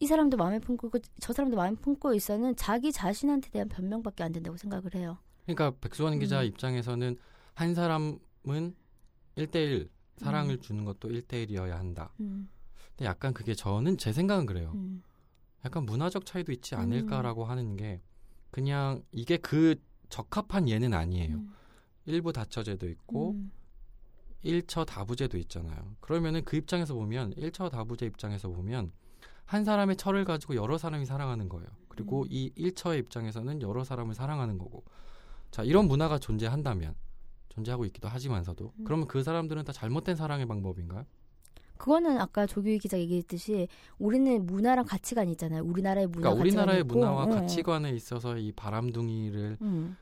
이 0.00 0.06
사람도 0.06 0.36
마음에 0.36 0.58
품고 0.58 0.88
있고 0.88 0.98
저 1.20 1.32
사람도 1.32 1.56
마음에 1.56 1.76
품고 1.76 2.14
있어는 2.14 2.56
자기 2.56 2.92
자신한테 2.92 3.50
대한 3.50 3.68
변명밖에 3.68 4.22
안 4.22 4.32
된다고 4.32 4.56
생각을 4.56 4.94
해요. 4.94 5.18
그러니까 5.44 5.72
백수원 5.80 6.18
기자 6.18 6.40
음. 6.40 6.46
입장에서는 6.46 7.16
한 7.54 7.74
사람은 7.74 8.18
1대1 9.36 9.88
사랑을 10.16 10.56
음. 10.56 10.60
주는 10.60 10.84
것도 10.84 11.08
1대1이어야 11.08 11.70
한다. 11.70 12.12
음, 12.20 12.48
근데 12.90 13.04
약간 13.06 13.34
그게 13.34 13.54
저는 13.54 13.98
제 13.98 14.12
생각은 14.12 14.46
그래요. 14.46 14.72
음, 14.74 15.02
약간 15.64 15.84
문화적 15.84 16.26
차이도 16.26 16.52
있지 16.52 16.74
않을까라고 16.74 17.44
하는 17.44 17.76
게 17.76 18.00
그냥 18.50 19.02
이게 19.12 19.36
그 19.36 19.76
적합한 20.08 20.68
예는 20.68 20.94
아니에요. 20.94 21.36
음, 21.36 21.54
일부 22.06 22.32
다처제도 22.32 22.88
있고 22.88 23.32
음, 23.32 23.50
일처 24.42 24.84
다부제도 24.84 25.38
있잖아요. 25.38 25.96
그러면은 26.00 26.44
그 26.44 26.56
입장에서 26.56 26.94
보면 26.94 27.32
일처 27.36 27.68
다부제 27.68 28.06
입장에서 28.06 28.48
보면 28.50 28.92
한 29.46 29.64
사람의 29.64 29.96
처를 29.96 30.24
가지고 30.24 30.54
여러 30.54 30.78
사람이 30.78 31.06
사랑하는 31.06 31.48
거예요. 31.48 31.66
그리고 31.88 32.22
음. 32.22 32.28
이 32.30 32.52
일처의 32.54 33.00
입장에서는 33.00 33.62
여러 33.62 33.84
사람을 33.84 34.14
사랑하는 34.14 34.58
거고. 34.58 34.84
자, 35.50 35.62
이런 35.62 35.86
문화가 35.86 36.18
존재한다면 36.18 36.94
존재하고 37.48 37.84
있기도 37.86 38.08
하지만서도 38.08 38.72
음. 38.78 38.84
그러면 38.84 39.06
그 39.06 39.22
사람들은 39.22 39.64
다 39.64 39.72
잘못된 39.72 40.16
사랑의 40.16 40.46
방법인가요? 40.46 41.06
그거는 41.84 42.18
아까 42.18 42.46
조규희 42.46 42.78
기자 42.78 42.98
얘기했듯이 42.98 43.68
우리는 43.98 44.46
문화랑 44.46 44.86
가치관이 44.86 45.32
있잖아요. 45.32 45.62
우리나라의 45.62 46.06
문화 46.06 46.30
그러니까 46.30 46.40
우리나라의 46.40 46.80
있고, 46.80 46.94
문화와 46.94 47.24
어, 47.24 47.26
가치관에 47.28 47.90
있어서 47.90 48.38
이 48.38 48.52
바람둥이를 48.52 49.58
음, 49.60 49.94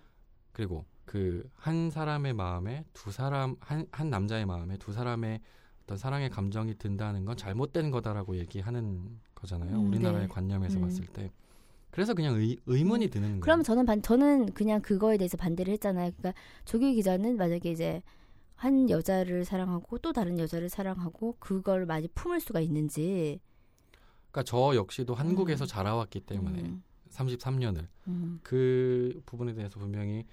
그리고 0.53 0.85
그 1.05 1.43
한 1.57 1.91
사람의 1.91 2.35
마음에 2.35 2.85
두 2.93 3.11
사람 3.11 3.57
한, 3.59 3.85
한 3.91 4.11
남자의 4.11 4.47
마음에 4.47 4.77
두 4.77 4.93
사람의 4.93 5.41
어떤 5.83 5.99
사랑의 5.99 6.31
감정이 6.31 6.79
든다는 6.79 7.25
건 7.25 7.37
잘못된 7.37 7.91
거다라고 7.91 8.37
얘기하는 8.37 9.19
거잖아요. 9.35 9.81
음, 9.81 9.89
우리나라의 9.89 10.29
네. 10.29 10.33
관념에서 10.33 10.79
음. 10.79 10.83
봤을 10.83 11.05
때. 11.07 11.33
그래서 11.91 12.15
그냥 12.15 12.37
의, 12.37 12.59
의문이 12.67 13.09
드는 13.09 13.29
거예요. 13.29 13.41
그러면 13.41 13.65
저는 13.65 13.87
반 13.87 14.01
저는 14.01 14.53
그냥 14.55 14.81
그거에 14.81 15.17
대해서 15.19 15.37
반대를 15.37 15.73
했잖아요. 15.73 16.12
그러니까 16.17 16.41
조규희 16.65 16.95
기자는 16.95 17.37
만약에 17.37 17.73
이제 17.73 18.03
한 18.62 18.88
여자를 18.88 19.45
사랑하고 19.45 19.99
또 19.99 20.12
다른 20.12 20.38
여자를 20.38 20.69
사랑하고 20.69 21.35
그걸 21.40 21.85
많이 21.85 22.07
품을 22.07 22.38
수가 22.38 22.61
있는지 22.61 23.40
그러니까 24.31 24.45
저 24.45 24.76
역시도 24.76 25.16
한국에서 25.16 25.64
음. 25.64 25.66
자라왔기 25.66 26.21
때문에 26.21 26.61
음, 26.61 26.83
33년을 27.11 27.88
음, 28.07 28.38
그 28.45 29.21
부분에 29.26 29.54
대해서 29.54 29.81
분명히 29.81 30.25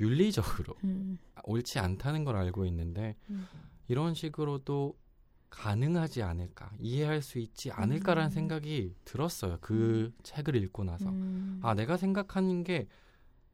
윤리적으로 0.00 0.76
음, 0.84 1.18
옳지 1.44 1.78
않다는 1.78 2.24
걸 2.24 2.36
알고 2.36 2.64
있는데 2.64 3.16
음. 3.28 3.46
이런 3.88 4.14
식으로도 4.14 4.96
가능하지 5.50 6.22
않을까 6.22 6.72
이해할 6.78 7.20
수 7.20 7.38
있지 7.38 7.70
않을까라는 7.70 8.30
음. 8.30 8.32
생각이 8.32 8.94
들었어요. 9.04 9.58
그 9.60 10.10
책을 10.22 10.56
읽고 10.56 10.84
나서 10.84 11.10
음, 11.10 11.60
아 11.62 11.74
내가 11.74 11.98
생각하는 11.98 12.64
게 12.64 12.88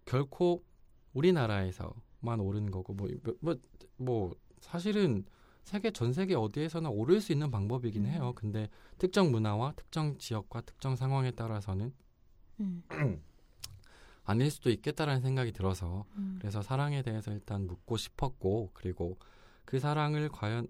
결코 0.04 0.62
우리나라에서만 1.14 2.38
옳은 2.38 2.70
거고 2.70 2.94
뭐 2.94 3.08
뭐 3.40 3.56
뭐 4.00 4.34
사실은 4.60 5.24
세계 5.62 5.90
전 5.90 6.12
세계 6.12 6.34
어디에서나 6.34 6.88
오를 6.88 7.20
수 7.20 7.32
있는 7.32 7.50
방법이긴 7.50 8.06
음. 8.06 8.10
해요. 8.10 8.32
근데 8.34 8.68
특정 8.98 9.30
문화와 9.30 9.74
특정 9.76 10.16
지역과 10.18 10.62
특정 10.62 10.96
상황에 10.96 11.30
따라서는 11.32 11.92
음, 12.60 12.82
아닐 14.24 14.50
수도 14.50 14.70
있겠다라는 14.70 15.20
생각이 15.20 15.52
들어서 15.52 16.06
음. 16.16 16.36
그래서 16.40 16.62
사랑에 16.62 17.02
대해서 17.02 17.30
일단 17.30 17.66
묻고 17.66 17.96
싶었고 17.96 18.70
그리고 18.72 19.18
그 19.64 19.78
사랑을 19.78 20.28
과연 20.30 20.66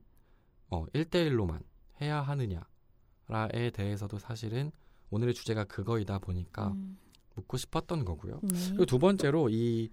어 0.69 0.85
1대1로만 0.87 1.63
해야 2.01 2.21
하느냐라에 2.21 3.71
대해서도 3.73 4.19
사실은 4.19 4.73
오늘의 5.11 5.35
주제가 5.35 5.65
그거이다 5.65 6.19
보니까 6.19 6.69
음, 6.69 6.99
묻고 7.37 7.57
싶었던 7.57 8.05
거고요. 8.05 8.41
네. 8.43 8.67
그리고 8.69 8.87
두 8.87 8.99
번째로 8.99 9.49
이 9.51 9.91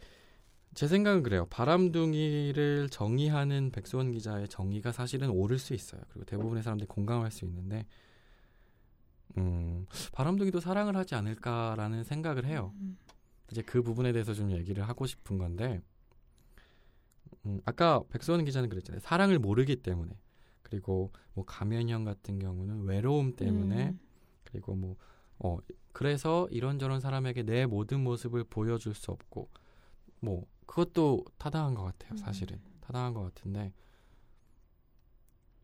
제 0.77 0.87
생각은 0.87 1.23
그래요. 1.23 1.47
바람둥이를 1.49 2.89
정의하는 2.89 3.71
백수원 3.71 4.11
기자의 4.11 4.47
정의가 4.47 4.91
사실은 4.91 5.31
옳을 5.31 5.57
수 5.57 5.73
있어요. 5.73 6.01
그리고 6.09 6.25
대부분의 6.25 6.61
사람들이 6.61 6.87
공감할 6.87 7.31
수 7.31 7.45
있는데 7.45 7.87
음, 9.37 9.87
바람둥이도 10.13 10.59
사랑을 10.59 10.95
하지 10.95 11.15
않을까라는 11.15 12.03
생각을 12.03 12.45
해요. 12.45 12.73
음, 12.75 12.97
이제 13.51 13.61
그 13.61 13.81
부분에 13.81 14.11
대해서 14.11 14.33
좀 14.33 14.51
얘기를 14.51 14.87
하고 14.87 15.07
싶은 15.07 15.39
건데 15.39 15.81
음, 17.45 17.59
아까 17.65 18.03
백수원 18.09 18.45
기자는 18.45 18.69
그랬잖아요. 18.69 18.99
사랑을 18.99 19.39
모르기 19.39 19.77
때문에 19.77 20.15
그리고 20.61 21.11
뭐 21.33 21.43
가면형 21.43 22.03
같은 22.03 22.37
경우는 22.37 22.83
외로움 22.83 23.35
때문에 23.35 23.89
음, 23.89 23.99
그리고 24.43 24.75
뭐 24.75 24.95
어 25.39 25.57
그래서 25.93 26.47
이런저런 26.51 26.99
사람에게 26.99 27.43
내 27.43 27.65
모든 27.65 28.01
모습을 28.03 28.43
보여줄 28.43 28.93
수 28.93 29.11
없고 29.11 29.49
뭐 30.19 30.45
그것도 30.67 31.25
타당한 31.39 31.73
것 31.73 31.83
같아요. 31.83 32.11
음. 32.11 32.17
사실은 32.17 32.61
타당한 32.81 33.13
것 33.13 33.23
같은데 33.23 33.73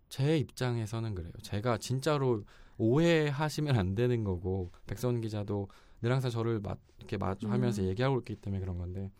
제 0.10 0.38
입장에서는 0.38 1.14
그래요. 1.14 1.32
제가 1.44 1.78
진짜로 1.78 2.44
오해하시면 2.78 3.78
안 3.78 3.94
되는 3.94 4.24
거고 4.24 4.72
백선 4.88 5.22
기자도 5.22 5.68
늘 6.02 6.12
항상 6.12 6.32
저를 6.32 6.60
마, 6.60 6.76
이렇게 6.98 7.18
마주하면서 7.18 7.84
음. 7.84 7.88
얘기하고 7.88 8.20
있기 8.20 8.36
때문에 8.38 8.60
그런 8.60 8.78
건데 8.78 9.12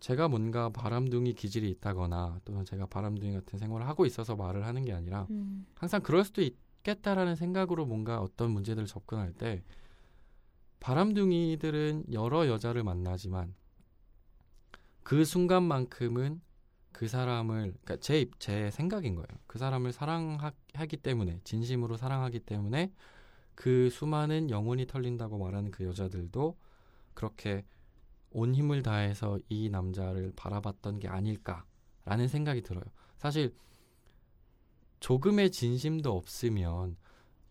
제가 0.00 0.28
뭔가 0.28 0.68
바람둥이 0.70 1.34
기질이 1.34 1.68
있다거나 1.70 2.40
또는 2.44 2.64
제가 2.64 2.86
바람둥이 2.86 3.34
같은 3.34 3.58
생활을 3.58 3.86
하고 3.86 4.06
있어서 4.06 4.36
말을 4.36 4.66
하는 4.66 4.84
게 4.84 4.92
아니라 4.92 5.26
음, 5.30 5.66
항상 5.74 6.00
그럴 6.02 6.24
수도 6.24 6.40
있겠다라는 6.42 7.34
생각으로 7.34 7.84
뭔가 7.84 8.20
어떤 8.20 8.50
문제들을 8.50 8.86
접근할 8.86 9.32
때 9.32 9.62
바람둥이들은 10.80 12.12
여러 12.12 12.46
여자를 12.46 12.84
만나지만 12.84 13.54
그 15.08 15.24
순간만큼은 15.24 16.42
그 16.92 17.08
사람을 17.08 17.72
그러니까 17.82 17.96
제, 17.96 18.20
입- 18.20 18.38
제 18.38 18.70
생각인 18.70 19.14
거예요. 19.14 19.26
그 19.46 19.58
사람을 19.58 19.90
사랑하기 19.90 20.98
때문에 20.98 21.40
진심으로 21.44 21.96
사랑하기 21.96 22.40
때문에 22.40 22.92
그 23.54 23.88
수많은 23.88 24.50
영혼이 24.50 24.86
털린다고 24.86 25.38
말하는 25.38 25.70
그 25.70 25.84
여자들도 25.84 26.58
그렇게 27.14 27.64
온 28.32 28.54
힘을 28.54 28.82
다해서 28.82 29.38
이 29.48 29.70
남자를 29.70 30.34
바라봤던 30.36 30.98
게 30.98 31.08
아닐까라는 31.08 32.28
생각이 32.28 32.60
들어요. 32.60 32.84
사실 33.16 33.54
조금의 35.00 35.52
진심도 35.52 36.14
없으면 36.14 36.98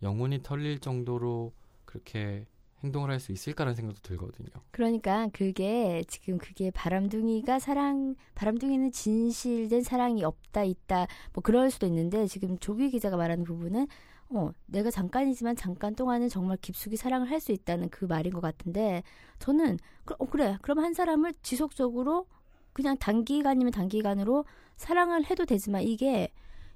영혼이 0.03 0.43
털릴 0.43 0.77
정도로 0.77 1.53
그렇게 1.85 2.45
행동을 2.83 3.09
할 3.09 3.19
수 3.19 3.31
있을까라는 3.31 3.75
생각도 3.75 4.01
들거든요. 4.01 4.49
그러니까 4.71 5.27
그게 5.33 6.03
지금 6.07 6.37
그게 6.37 6.69
바람둥이가 6.71 7.59
사랑 7.59 8.15
바람둥이는 8.35 8.91
진실된 8.91 9.81
사랑이 9.83 10.23
없다 10.23 10.63
있다 10.63 11.07
뭐 11.33 11.41
그럴 11.41 11.71
수도 11.71 11.87
있는데 11.87 12.27
지금 12.27 12.57
조기 12.59 12.89
기자가 12.91 13.17
말하는 13.17 13.43
부분은 13.43 13.87
어 14.29 14.51
내가 14.67 14.91
잠깐이지만 14.91 15.55
잠깐 15.55 15.95
동안은 15.95 16.29
정말 16.29 16.57
깊숙이 16.61 16.97
사랑을 16.97 17.29
할 17.31 17.39
수 17.39 17.51
있다는 17.51 17.89
그 17.89 18.05
말인 18.05 18.33
것 18.33 18.41
같은데 18.41 19.01
저는 19.39 19.77
그, 20.05 20.15
어, 20.19 20.25
그래 20.25 20.57
그럼 20.61 20.79
한 20.79 20.93
사람을 20.93 21.33
지속적으로 21.41 22.27
그냥 22.73 22.97
단기간이면 22.97 23.71
단기간으로 23.71 24.45
사랑을 24.75 25.25
해도 25.29 25.45
되지만 25.45 25.81
이게 25.83 26.31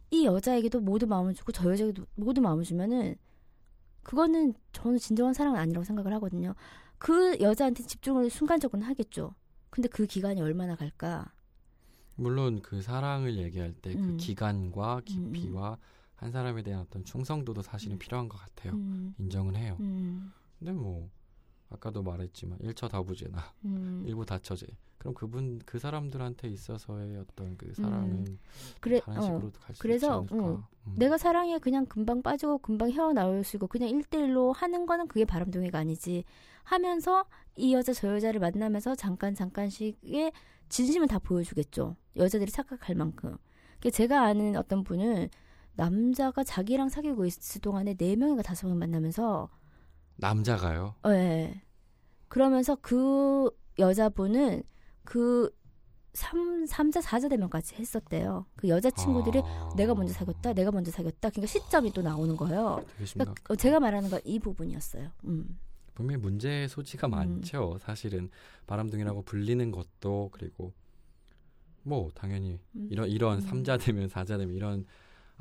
이 0.10 0.25
여자에게도 0.25 0.81
모두 0.81 1.08
마음을 1.08 1.34
주고 1.34 1.51
저 1.51 1.70
여자에게도 1.72 2.05
모두 2.15 2.41
마음을 2.41 2.63
주면은 2.63 3.15
그거는 4.03 4.53
저는 4.72 4.98
진정한 4.98 5.34
사랑은 5.34 5.60
아니라고 5.60 5.84
생각을 5.84 6.13
하거든요. 6.13 6.55
그 6.98 7.38
여자한테 7.39 7.84
집중을 7.84 8.29
순간적으로는 8.29 8.88
하겠죠. 8.88 9.34
근데 9.70 9.88
그 9.88 10.05
기간이 10.05 10.41
얼마나 10.41 10.75
갈까? 10.75 11.31
물론 12.15 12.62
그 12.62 12.81
사랑을 12.81 13.38
얘기할 13.38 13.74
때그 13.74 14.00
음. 14.00 14.17
기간과 14.17 15.01
깊이와 15.05 15.77
한 16.15 16.31
사람에 16.31 16.62
대한 16.62 16.81
어떤 16.81 17.03
충성도도 17.03 17.62
사실은 17.63 17.96
음. 17.96 18.00
필요한 18.00 18.29
것 18.29 18.38
같아요. 18.38 18.74
음, 18.74 19.15
인정은 19.17 19.55
해요. 19.55 19.77
음, 19.79 20.31
근데 20.60 20.72
뭐 20.72 21.10
아까도 21.72 22.04
말했지만 22.04 22.60
일처다부제나 22.62 23.40
음. 23.66 24.04
일부 24.08 24.25
다처제. 24.25 24.68
그럼 24.98 25.16
그분 25.16 25.60
그 25.66 25.80
사람들한테 25.80 26.48
있어서의 26.50 27.18
어떤 27.18 27.58
그 27.58 27.74
사랑은 27.74 28.28
음. 28.28 28.40
그래, 28.80 29.00
다른 29.00 29.20
어. 29.20 29.22
식으로도 29.24 29.60
갈수 29.60 29.82
그래서, 29.82 30.22
있지 30.22 30.34
않을까. 30.34 30.48
어, 30.48 30.68
음. 30.86 30.96
내가 30.96 31.18
사랑에 31.18 31.58
그냥 31.58 31.88
금방 31.88 32.22
빠지고 32.22 32.60
금방 32.60 32.92
헤어나올 32.92 33.44
수 33.44 33.56
있고 33.56 33.66
그냥 33.68 33.90
일대일로 33.90 34.51
하는 34.51 34.86
거는 34.86 35.08
그게 35.08 35.25
바람둥이가 35.25 35.80
아니지. 35.80 36.24
하면서 36.63 37.25
이 37.56 37.74
여자 37.74 37.94
저 37.94 38.13
여자를 38.13 38.40
만나면서 38.40 38.94
잠깐 38.96 39.34
잠깐씩의 39.34 40.32
진심을 40.70 41.08
다 41.08 41.18
보여주겠죠. 41.18 41.96
여자들이 42.16 42.51
착각할 42.51 42.96
만큼. 42.96 43.38
그러니까 43.80 43.90
제가 43.90 44.22
아는 44.22 44.56
어떤 44.56 44.84
분은 44.84 45.30
남자가 45.74 46.44
자기랑 46.44 46.90
사귀고 46.90 47.25
있을 47.25 47.62
동안에 47.62 47.96
네 47.96 48.16
명인가 48.16 48.44
다섯 48.44 48.68
명 48.68 48.78
만나면서 48.78 49.50
남자가요. 50.18 50.96
어, 51.03 51.10
예. 51.12 51.62
그러면서 52.27 52.75
그 52.82 53.50
여자분은 53.80 54.63
그 55.03 55.50
3, 56.13 56.65
삼자사자 56.65 57.30
대면까지 57.30 57.75
했었대요. 57.75 58.46
그 58.56 58.68
여자친구들이 58.68 59.41
아. 59.44 59.70
내가 59.77 59.96
먼저 59.96 60.13
사귀었다, 60.13 60.53
내가 60.53 60.72
먼저 60.72 60.91
사귀었다. 60.91 61.30
그러니까 61.30 61.48
시점이 61.48 61.91
또 61.94 62.01
나오는 62.01 62.36
거예요. 62.36 62.84
심각. 63.06 63.25
그러니까 63.25 63.34
어, 63.50 63.56
제가 63.56 63.80
말하는 63.80 64.10
건 64.10 64.20
이 64.25 64.39
부분이었어요. 64.39 65.10
음. 65.25 65.58
분명히 65.94 66.22
문제의 66.22 66.68
소지가 66.70 67.08
음. 67.08 67.12
많죠. 67.12 67.77
사실은 67.82 68.30
바람둥이라고 68.68 69.24
불리는 69.24 69.72
것도 69.72 70.30
그리고 70.34 70.74
뭐 71.84 72.10
당연히 72.13 72.60
음. 72.75 72.88
이런 72.91 73.08
이런 73.10 73.36
음. 73.38 73.41
삼자 73.41 73.77
되면 73.77 74.08
사자 74.10 74.38
되면 74.38 74.53
이런 74.56 74.86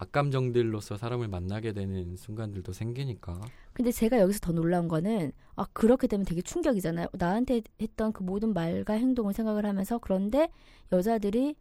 악감정들로서 0.01 0.97
사람을 0.97 1.29
만나게 1.29 1.73
되는 1.73 2.17
순간들도 2.17 2.73
생기니까 2.73 3.39
근데 3.75 3.93
제가 3.93 4.19
여기서 4.19 4.41
더 4.41 4.53
놀라운 4.53 4.89
거는 4.89 5.33
아 5.57 5.67
그렇게 5.75 6.07
되면 6.07 6.25
되게 6.25 6.41
충격이잖아요. 6.41 7.09
나한테 7.13 7.61
했던 7.81 8.13
그 8.13 8.23
모든 8.23 8.55
말과 8.55 8.95
행동을 8.95 9.35
생각을 9.35 9.67
하면서 9.67 9.99
그런데 9.99 10.51
여자들이 10.91 11.55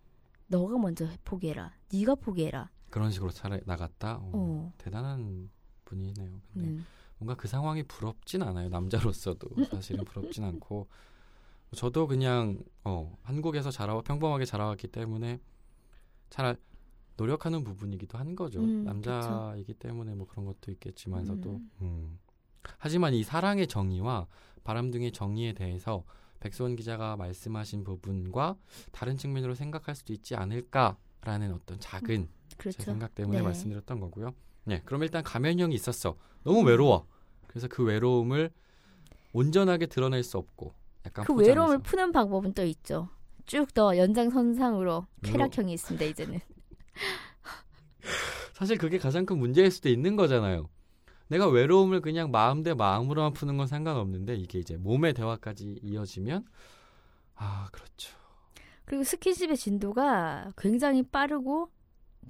너가 0.48 0.77
먼저 0.77 1.08
포기해라. 1.25 1.74
네가 1.93 2.15
포기해라. 2.15 2.69
그런 2.89 3.12
식으로 3.12 3.29
차례 3.31 3.60
나갔다. 3.65 4.15
어, 4.15 4.32
어. 4.34 4.73
대단한 4.78 5.49
분이네요. 5.84 6.41
근데 6.54 6.67
음. 6.69 6.86
뭔가 7.17 7.36
그 7.36 7.49
상황이 7.49 7.84
부럽진 7.84 8.41
않아요. 8.41 8.69
남자로서도 8.69 9.65
사실은 9.65 10.06
부럽진 10.06 10.45
않고 10.45 10.88
저도 11.75 12.08
그냥 12.08 12.63
어, 12.86 13.17
한국에서 13.23 13.69
자라와 13.69 14.02
평범하게 14.02 14.45
자라왔기 14.45 14.88
때문에 14.88 15.41
잘 16.30 16.56
노력하는 17.19 17.63
부분이기도 17.65 18.17
한 18.17 18.36
거죠. 18.36 18.62
음, 18.62 18.86
남자이기 18.86 19.73
때문에 19.73 20.15
뭐 20.15 20.25
그런 20.25 20.45
것도 20.45 20.71
있겠지만서도 20.71 21.49
음. 21.49 21.69
음. 21.82 22.19
하지만 22.77 23.13
이 23.13 23.23
사랑의 23.23 23.67
정의와 23.67 24.27
바람둥이의 24.63 25.12
정의에 25.12 25.53
대해서 25.53 26.03
백수원 26.39 26.77
기자가 26.77 27.17
말씀하신 27.17 27.84
부분과 27.84 28.55
다른 28.93 29.17
측면으로 29.17 29.53
생각할 29.55 29.95
수도 29.95 30.13
있지 30.13 30.36
않을까라는 30.36 31.53
어떤 31.53 31.77
작은 31.79 32.29
제 32.47 32.55
그렇죠. 32.58 32.82
생각 32.84 33.13
때문에 33.15 33.39
네. 33.39 33.43
말씀드렸던 33.43 33.99
거고요. 33.99 34.34
네, 34.63 34.82
그럼 34.86 35.03
일단 35.03 35.21
가면형이 35.23 35.75
있었어. 35.75 36.15
너무 36.43 36.62
외로워. 36.63 37.05
그래서 37.47 37.67
그 37.67 37.84
외로움을 37.84 38.51
온전하게 39.34 39.88
드러낼 39.88 40.23
수 40.23 40.38
없고 40.38 40.73
약간 41.05 41.25
그 41.25 41.34
포장해서. 41.34 41.49
외로움을 41.49 41.79
푸는 41.79 42.12
방법은 42.13 42.53
또 42.53 42.63
있죠. 42.65 43.10
쭉 43.45 43.73
더 43.73 43.97
연장선상으로 43.97 45.08
쾌락형이 45.23 45.73
있습니다. 45.73 46.05
이제는. 46.05 46.39
사실 48.53 48.77
그게 48.77 48.97
가장 48.97 49.25
큰 49.25 49.38
문제일 49.38 49.71
수도 49.71 49.89
있는 49.89 50.15
거잖아요. 50.15 50.69
내가 51.27 51.47
외로움을 51.47 52.01
그냥 52.01 52.31
마음 52.31 52.63
대 52.63 52.73
마음으로만 52.73 53.33
푸는 53.33 53.57
건 53.57 53.67
상관없는데 53.67 54.35
이게 54.35 54.59
이제 54.59 54.77
몸의 54.77 55.13
대화까지 55.13 55.79
이어지면 55.83 56.45
아 57.35 57.69
그렇죠. 57.71 58.17
그리고 58.85 59.03
스킨십의 59.03 59.55
진도가 59.55 60.51
굉장히 60.57 61.03
빠르고 61.03 61.69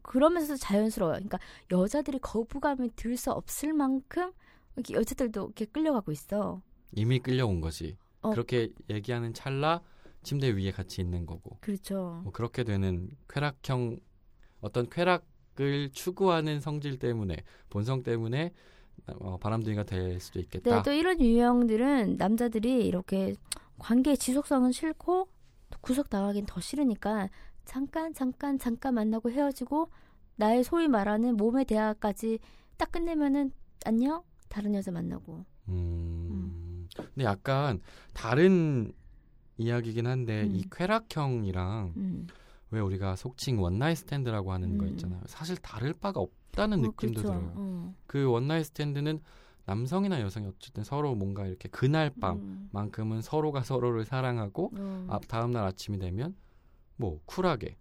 그러면서도 0.03 0.57
자연스러워요. 0.57 1.15
그러니까 1.15 1.39
여자들이 1.71 2.19
거부감이 2.19 2.91
들 2.95 3.15
수 3.17 3.31
없을 3.31 3.73
만큼 3.73 4.31
이렇게 4.75 4.93
여자들도 4.93 5.45
이렇게 5.45 5.65
끌려가고 5.65 6.11
있어. 6.11 6.61
이미 6.93 7.19
끌려온 7.19 7.61
거지. 7.61 7.97
어. 8.21 8.31
그렇게 8.31 8.69
얘기하는 8.89 9.33
찰나 9.33 9.81
침대 10.23 10.49
위에 10.51 10.71
같이 10.71 11.01
있는 11.01 11.25
거고. 11.25 11.57
그렇죠. 11.61 12.19
뭐 12.23 12.31
그렇게 12.33 12.63
되는 12.65 13.09
쾌락형 13.29 13.99
어떤 14.61 14.89
쾌락을 14.89 15.91
추구하는 15.91 16.59
성질 16.59 16.99
때문에 16.99 17.37
본성 17.69 18.03
때문에 18.03 18.53
어, 19.19 19.37
바람둥이가 19.37 19.83
될 19.83 20.19
수도 20.19 20.39
있겠다. 20.39 20.77
네, 20.77 20.81
또 20.83 20.91
이런 20.91 21.19
유형들은 21.19 22.17
남자들이 22.17 22.85
이렇게 22.85 23.35
관계의 23.77 24.17
지속성은 24.17 24.71
싫고 24.71 25.29
구속 25.81 26.09
당하긴 26.09 26.45
더 26.45 26.59
싫으니까 26.59 27.29
잠깐 27.65 28.13
잠깐 28.13 28.57
잠깐 28.57 28.93
만나고 28.95 29.31
헤어지고 29.31 29.89
나의 30.35 30.63
소위 30.63 30.87
말하는 30.87 31.37
몸의 31.37 31.65
대화까지 31.65 32.39
딱 32.77 32.91
끝내면은 32.91 33.51
안녕 33.85 34.23
다른 34.47 34.73
여자 34.73 34.91
만나고 34.91 35.45
음. 35.69 36.87
근데 36.95 37.23
약간 37.23 37.79
다른 38.13 38.91
이야기긴 39.57 40.07
한데 40.07 40.43
음. 40.43 40.55
이 40.55 40.63
쾌락형이랑 40.71 41.93
음. 41.97 42.27
왜 42.71 42.79
우리가 42.79 43.15
속칭 43.15 43.61
one 43.61 43.75
night 43.75 43.97
stand라고 43.97 44.51
하는 44.51 44.77
거 44.77 44.85
음. 44.85 44.91
있잖아요. 44.91 45.21
사실 45.25 45.57
다를 45.57 45.93
바가 45.93 46.19
없다는 46.19 46.79
어, 46.79 46.81
느낌도 46.81 47.21
그렇죠. 47.21 47.39
들어요. 47.39 47.53
어. 47.55 47.95
그 48.05 48.29
one 48.29 48.43
night 48.43 48.65
stand는 48.65 49.21
남성이나 49.65 50.21
여성이 50.21 50.47
어쨌든 50.47 50.83
서로 50.83 51.15
뭔가 51.15 51.45
이렇게 51.45 51.69
그날 51.69 52.11
음. 52.23 52.69
밤만큼은 52.71 53.21
서로가 53.21 53.63
서로를 53.63 54.05
사랑하고 54.05 54.71
어. 54.77 55.07
아, 55.09 55.19
다음 55.27 55.51
날 55.51 55.65
아침이 55.65 55.99
되면 55.99 56.35
뭐 56.95 57.19
쿨하게 57.25 57.77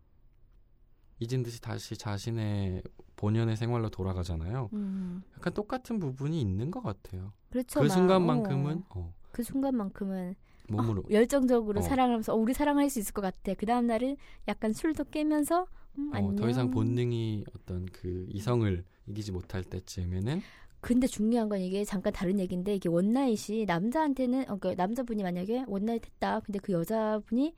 잊은 1.20 1.42
듯이 1.42 1.60
다시 1.60 1.96
자신의 1.96 2.82
본연의 3.16 3.56
생활로 3.56 3.90
돌아가잖아요. 3.90 4.70
음. 4.72 5.22
약간 5.36 5.52
똑같은 5.52 5.98
부분이 5.98 6.40
있는 6.40 6.70
것 6.70 6.82
같아요. 6.82 7.32
그렇죠. 7.50 7.80
그 7.80 7.86
막, 7.86 7.94
순간만큼은 7.94 8.84
어. 8.90 9.00
어, 9.00 9.14
그 9.32 9.42
순간만큼은 9.42 10.34
몸으로 10.68 11.04
열정적으로 11.10 11.80
어. 11.80 11.82
사랑하면서 11.82 12.32
어, 12.32 12.36
우리 12.36 12.54
사랑할 12.54 12.90
수 12.90 12.98
있을 12.98 13.12
것 13.12 13.22
같아. 13.22 13.54
그 13.54 13.66
다음 13.66 13.86
날은 13.86 14.16
약간 14.46 14.72
술도 14.72 15.04
깨면서 15.04 15.66
음, 15.98 16.10
어, 16.12 16.16
안녕. 16.16 16.36
더 16.36 16.48
이상 16.48 16.70
본능이 16.70 17.44
어떤 17.54 17.86
그 17.86 18.26
이성을 18.30 18.84
이기지 19.06 19.32
못할 19.32 19.64
때쯤에는 19.64 20.42
근데 20.80 21.06
중요한 21.06 21.48
건 21.48 21.60
이게 21.60 21.84
잠깐 21.84 22.12
다른 22.12 22.38
얘기인데 22.38 22.74
이게 22.74 22.88
원나잇이 22.88 23.64
남자한테는 23.66 24.48
어, 24.50 24.56
그 24.58 24.68
남자분이 24.68 25.22
만약에 25.22 25.64
one 25.66 25.80
night 25.80 26.04
했다. 26.04 26.40
근데 26.40 26.58
그 26.60 26.72
여자분이 26.72 27.54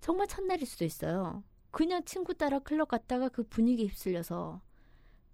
정말 0.00 0.26
첫날일 0.26 0.66
수도 0.66 0.84
있어요. 0.84 1.42
그냥 1.70 2.04
친구 2.04 2.34
따라 2.34 2.58
클럽 2.58 2.88
갔다가 2.88 3.28
그 3.28 3.44
분위기에 3.44 3.86
휩쓸려서 3.86 4.60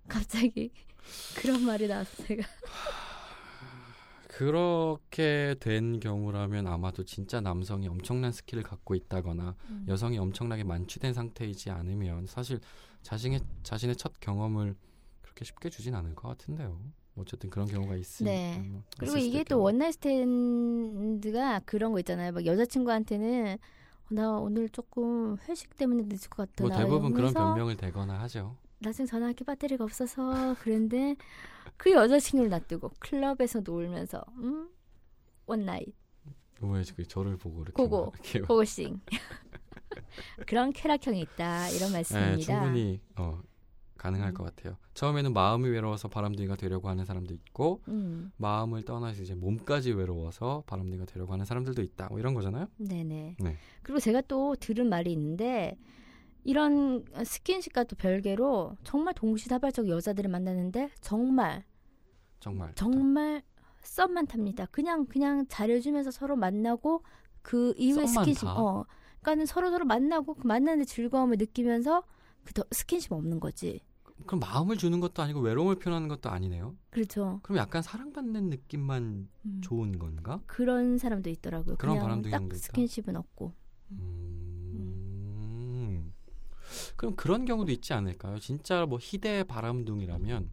갑자기 0.09 0.73
그런 1.41 1.65
말이 1.65 1.87
나왔어 1.87 2.23
제가. 2.25 2.43
그렇게 4.33 5.55
된 5.61 6.01
경우라면 6.01 6.67
아마도 6.67 7.05
진짜 7.05 7.43
남성이 7.43 7.87
엄청난 7.89 8.33
스킬을 8.33 8.63
갖고 8.63 8.95
있다거나 8.95 9.55
음. 9.69 9.85
여성이 9.89 10.17
엄청나게 10.17 10.65
만취된 10.65 11.13
상태이지 11.13 11.71
않으면 11.71 12.27
사실 12.27 12.59
자신의 13.03 13.41
자신의 13.63 13.97
첫 13.97 14.15
경험을 14.21 14.75
그렇게 15.21 15.45
쉽게 15.45 15.69
주진 15.69 15.95
않을 15.95 16.15
것 16.15 16.29
같은데요. 16.29 16.81
어쨌든 17.17 17.51
그런 17.51 17.67
경우가 17.67 17.95
있으니 17.97 18.31
네. 18.31 18.59
뭐 18.65 18.83
그리고 18.99 19.19
이게 19.19 19.45
또. 19.45 19.61
one 19.61 19.73
night 19.73 19.93
stand가 19.93 21.61
그런 21.67 21.93
거 21.93 21.99
있잖아요. 21.99 22.33
막 22.33 22.47
여자친구한테는 22.47 23.59
어, 23.59 24.15
나 24.15 24.39
오늘 24.39 24.71
조금 24.71 25.37
회식 25.47 25.77
때문에 25.77 26.05
늦을 26.05 26.31
것 26.31 26.49
같다. 26.49 26.65
뭐나 26.65 26.79
대부분 26.79 27.13
그런 27.13 27.35
변명을 27.35 27.77
대거나 27.77 28.19
하죠. 28.23 28.57
나중에 28.79 29.07
전화할게 29.07 29.45
배터리가 29.45 29.85
없어서 29.85 30.57
그랬는데 30.61 31.17
그 31.83 31.91
여자친구를 31.91 32.49
놔두고 32.49 32.93
클럽에서 33.01 33.59
놀면서 33.59 34.25
음 34.39 34.69
one 35.47 35.64
night 35.64 35.93
왜 36.61 36.85
지금 36.85 37.05
저를 37.05 37.37
보고 37.37 37.63
이렇게 37.63 37.73
go 37.73 37.89
go. 37.89 38.13
고고싱 38.47 39.01
그런 40.47 40.73
쾌락형이 40.73 41.21
있다 41.23 41.71
이런 41.71 41.89
네, 41.89 41.95
말씀입니다. 41.95 42.41
충분히 42.41 43.01
어, 43.17 43.43
가능할 43.99 44.29
음. 44.31 44.35
것 44.35 44.45
같아요. 44.45 44.77
처음에는 44.95 45.33
마음이 45.33 45.69
외로워서 45.71 46.07
바람둥이가 46.07 46.55
되려고 46.55 46.89
하는 46.89 47.05
사람도 47.05 47.35
있고 47.35 47.83
음, 47.89 48.31
마음을 48.37 48.85
떠나서 48.85 49.21
이제 49.21 49.35
몸까지 49.35 49.91
외로워서 49.91 50.63
바람둥이가 50.69 51.07
되려고 51.07 51.33
하는 51.33 51.45
사람들도 51.45 51.83
있다. 51.83 52.11
뭐 52.11 52.21
이런 52.21 52.33
거잖아요. 52.35 52.69
네네. 52.77 53.39
네. 53.41 53.57
그리고 53.83 53.99
제가 53.99 54.21
또 54.29 54.55
들은 54.55 54.89
말이 54.89 55.11
있는데 55.11 55.77
이런 56.45 57.05
스킨십과 57.25 57.85
또 57.85 57.97
별개로 57.97 58.77
정말 58.85 59.15
동시다발적 59.15 59.89
여자들을 59.89 60.31
만나는데 60.31 60.91
정말 61.01 61.65
정말 62.43 62.75
정말 62.75 63.43
썸만 63.83 64.27
탑니다. 64.27 64.67
그냥 64.67 65.07
그냥 65.07 65.47
잘해주면서 65.49 66.11
서로 66.11 66.35
만나고 66.35 67.05
그 67.41 67.73
이후에 67.79 68.07
스킨십. 68.07 68.45
타? 68.45 68.61
어, 68.61 68.85
그러니까는 69.21 69.47
서로 69.47 69.71
서로 69.71 69.85
만나고 69.85 70.35
그 70.35 70.47
만나는 70.47 70.85
즐거움을 70.85 71.39
느끼면서 71.39 72.03
그더 72.45 72.65
스킨십 72.73 73.13
없는 73.13 73.39
거지. 73.39 73.81
그럼 74.27 74.41
마음을 74.41 74.77
주는 74.77 75.01
것도 75.01 75.23
아니고 75.23 75.41
외로움을 75.41 75.77
표현하는 75.77 76.09
것도 76.09 76.31
아니네요. 76.31 76.77
그렇죠. 76.91 77.41
그럼 77.43 77.59
약간 77.59 77.81
사랑받는 77.81 78.51
느낌만 78.51 79.29
음. 79.47 79.61
좋은 79.63 79.99
건가? 79.99 80.41
그런 80.47 80.99
사람도 80.99 81.31
있더라고요. 81.31 81.77
그런 81.77 81.95
그냥 81.95 82.05
바람둥이 82.05 82.33
딱 82.33 82.41
형도 82.43 82.57
있다. 82.57 82.65
스킨십은 82.65 83.17
없고. 83.17 83.53
음. 83.93 86.13
그럼 86.97 87.15
그런 87.17 87.45
경우도 87.45 87.71
있지 87.71 87.93
않을까요? 87.93 88.39
진짜 88.39 88.87
뭐 88.87 88.99
희대 89.01 89.45
바람둥이라면 89.45 90.51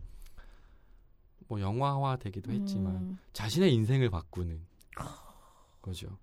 뭐 1.49 1.59
영화화 1.59 2.15
되기도 2.15 2.51
했지만 2.51 2.95
음, 2.95 3.17
자신의 3.33 3.73
인생을 3.73 4.09
바꾸는 4.11 4.61
거죠. 5.81 6.17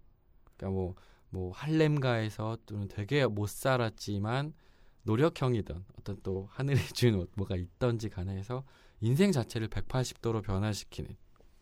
그러니까 0.57 0.75
뭐, 0.75 0.95
뭐 1.31 1.53
할렘가에서 1.53 2.57
또는 2.65 2.87
되게 2.89 3.27
못 3.27 3.49
살았지만 3.49 4.55
노력형이던 5.03 5.85
어떤 5.99 6.17
또 6.23 6.49
하늘이 6.53 6.79
준 6.95 7.27
뭐가 7.35 7.57
있던지 7.57 8.09
간에 8.09 8.37
해서 8.37 8.65
인생 9.01 9.33
자체를 9.33 9.69
180도로 9.69 10.43
변화시키는 10.43 11.17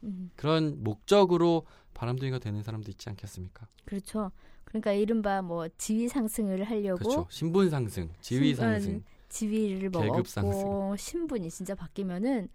음, 0.04 0.30
그런 0.36 0.84
목적으로 0.84 1.66
바람둥이가 1.94 2.40
되는 2.40 2.62
사람도 2.62 2.90
있지 2.90 3.08
않겠습니까? 3.08 3.66
그렇죠. 3.86 4.30
그러니까 4.66 4.92
이른바 4.92 5.40
뭐 5.40 5.66
지위 5.78 6.06
상승을 6.08 6.64
하려고 6.64 6.98
그렇죠. 6.98 7.26
신분 7.30 7.70
상승, 7.70 8.10
지위 8.20 8.54
상승. 8.54 9.02
지위를 9.30 9.88
뭐 9.88 10.02
계급 10.02 10.18
얻고 10.18 10.28
상승. 10.28 10.96
신분이 10.96 11.50
진짜 11.50 11.74
바뀌면은 11.74 12.48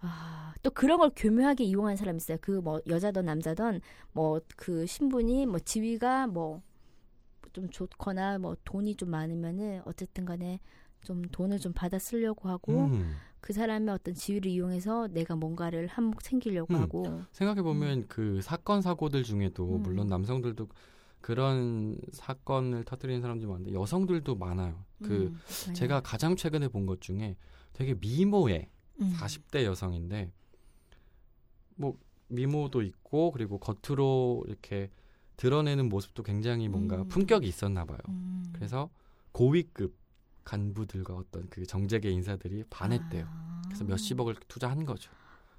아, 0.00 0.54
또 0.62 0.70
그런 0.70 0.98
걸 0.98 1.10
교묘하게 1.16 1.64
이용한 1.64 1.96
사람 1.96 2.16
있어요. 2.16 2.38
그 2.40 2.60
뭐 2.60 2.80
여자든 2.86 3.24
남자든 3.24 3.80
뭐 4.12 4.40
그 4.56 4.86
신분이 4.86 5.46
뭐 5.46 5.58
지위가 5.58 6.26
뭐 6.28 6.62
좀 7.54 7.68
좋거나 7.70 8.38
뭐 8.38 8.56
돈이 8.64 8.94
좀 8.96 9.10
많으면은 9.10 9.80
어쨌든 9.86 10.24
간에 10.26 10.60
좀 11.02 11.22
돈을 11.22 11.58
좀 11.58 11.72
받아 11.72 11.98
쓰려고 11.98 12.48
하고 12.50 12.84
음. 12.86 13.16
그 13.40 13.52
사람의 13.54 13.88
어떤 13.94 14.14
지위를 14.14 14.50
이용해서 14.50 15.08
내가 15.08 15.34
뭔가를 15.34 15.86
한몫 15.88 16.22
챙기려고 16.22 16.74
음. 16.74 16.80
하고 16.82 17.22
생각해 17.32 17.62
보면 17.62 18.06
그 18.06 18.42
사건 18.42 18.82
사고들 18.82 19.22
중에도 19.24 19.76
음. 19.76 19.82
물론 19.82 20.08
남성들도 20.08 20.68
그런 21.20 21.98
사건을 22.12 22.84
터뜨리는 22.84 23.20
사람들이 23.22 23.48
많은데 23.50 23.72
여성들도 23.72 24.36
많아요. 24.36 24.84
그 25.02 25.14
음, 25.14 25.38
맞아요. 25.64 25.74
제가 25.74 26.00
가장 26.02 26.36
최근에 26.36 26.68
본 26.68 26.86
것 26.86 27.00
중에 27.00 27.36
되게 27.72 27.94
미모의 27.94 28.68
음. 29.00 29.12
40대 29.16 29.64
여성인데 29.64 30.30
뭐 31.76 31.96
미모도 32.28 32.82
있고 32.82 33.30
그리고 33.32 33.58
겉으로 33.58 34.44
이렇게 34.46 34.90
드러내는 35.36 35.88
모습도 35.88 36.22
굉장히 36.22 36.68
뭔가 36.68 36.96
음. 36.96 37.08
품격이 37.08 37.46
있었나 37.46 37.84
봐요. 37.84 37.98
음. 38.08 38.44
그래서 38.52 38.90
고위급 39.32 39.94
간부들과 40.44 41.14
어떤 41.14 41.48
그 41.48 41.64
정재계 41.64 42.10
인사들이 42.10 42.64
반했대요. 42.70 43.26
아. 43.28 43.62
그래서 43.66 43.84
몇십억을 43.84 44.34
투자한 44.48 44.84
거죠. 44.84 45.10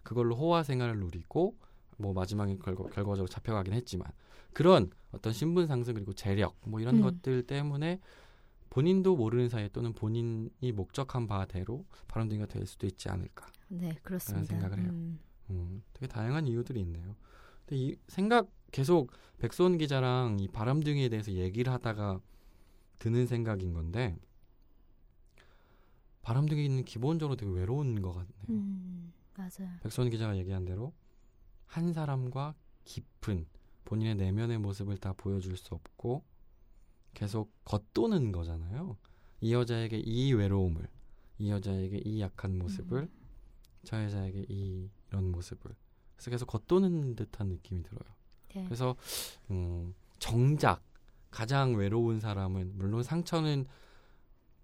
그걸로 0.04 0.36
호화 0.36 0.64
생활을 0.64 1.00
누리고 1.00 1.56
뭐 1.98 2.14
마지막에 2.14 2.58
결과, 2.58 2.86
결과적으로 2.90 3.28
잡혀가긴 3.28 3.74
했지만 3.74 4.12
그런 4.54 4.90
어떤 5.12 5.32
신분 5.32 5.68
상승 5.68 5.94
그리고 5.94 6.14
재력 6.14 6.56
뭐 6.66 6.80
이런 6.80 6.98
음. 6.98 7.02
것들 7.02 7.44
때문에 7.44 8.00
본인도 8.70 9.16
모르는 9.16 9.50
사이에 9.50 9.70
또는 9.70 9.94
본인이 9.94 10.72
목적한 10.74 11.28
바대로 11.28 11.86
바람둥이가 12.08 12.46
될 12.46 12.66
수도 12.68 12.86
있지 12.88 13.10
않을까. 13.10 13.48
네, 13.68 13.96
그렇습니다. 14.04 14.46
생각을 14.46 14.80
해요. 14.80 14.90
음. 14.90 15.20
음, 15.50 15.84
되게 15.94 16.08
다양한 16.08 16.48
이유들이 16.48 16.80
있네요. 16.82 17.16
근데 17.66 17.78
이 17.78 17.96
생각 18.08 18.50
계속 18.72 19.12
백소원 19.40 19.78
기자랑 19.78 20.38
이 20.40 20.48
바람둥이에 20.48 21.10
대해서 21.10 21.32
얘기를 21.32 21.72
하다가 21.74 22.22
드는 23.00 23.26
생각인 23.26 23.74
건데 23.74 24.18
바람둥이는 26.22 26.86
기본적으로 26.86 27.36
되게 27.36 27.52
외로운 27.52 28.02
것 28.02 28.14
같네요. 28.14 28.44
음, 28.50 29.14
맞아요. 29.36 29.78
백소원 29.82 30.12
기자가 30.12 30.38
얘기한 30.38 30.66
대로 30.66 30.94
한 31.66 31.94
사람과 31.94 32.56
깊은 32.84 33.48
본인의 33.86 34.16
내면의 34.16 34.60
모습을 34.60 34.98
다 34.98 35.14
보여줄 35.14 35.58
수 35.58 35.74
없고 35.74 36.24
계속 37.14 37.52
겉도는 37.66 38.32
거잖아요. 38.32 38.98
이 39.42 39.54
여자에게 39.54 40.00
이 40.00 40.34
외로움을, 40.34 40.88
이 41.38 41.50
여자에게 41.50 42.02
이 42.06 42.22
약한 42.22 42.58
모습을, 42.58 43.04
음. 43.04 43.10
저 43.84 44.04
여자에게 44.04 44.46
이 44.50 44.90
이런 45.10 45.32
모습을. 45.32 45.76
그래서 46.16 46.32
계속 46.32 46.46
겉도는 46.48 47.16
듯한 47.16 47.48
느낌이 47.48 47.84
들어요. 47.84 48.16
네. 48.54 48.64
그래서 48.66 48.96
음, 49.52 49.94
정작 50.18 50.84
가장 51.32 51.76
외로운 51.76 52.20
사람은 52.20 52.74
물론 52.76 53.04
상처는 53.04 53.66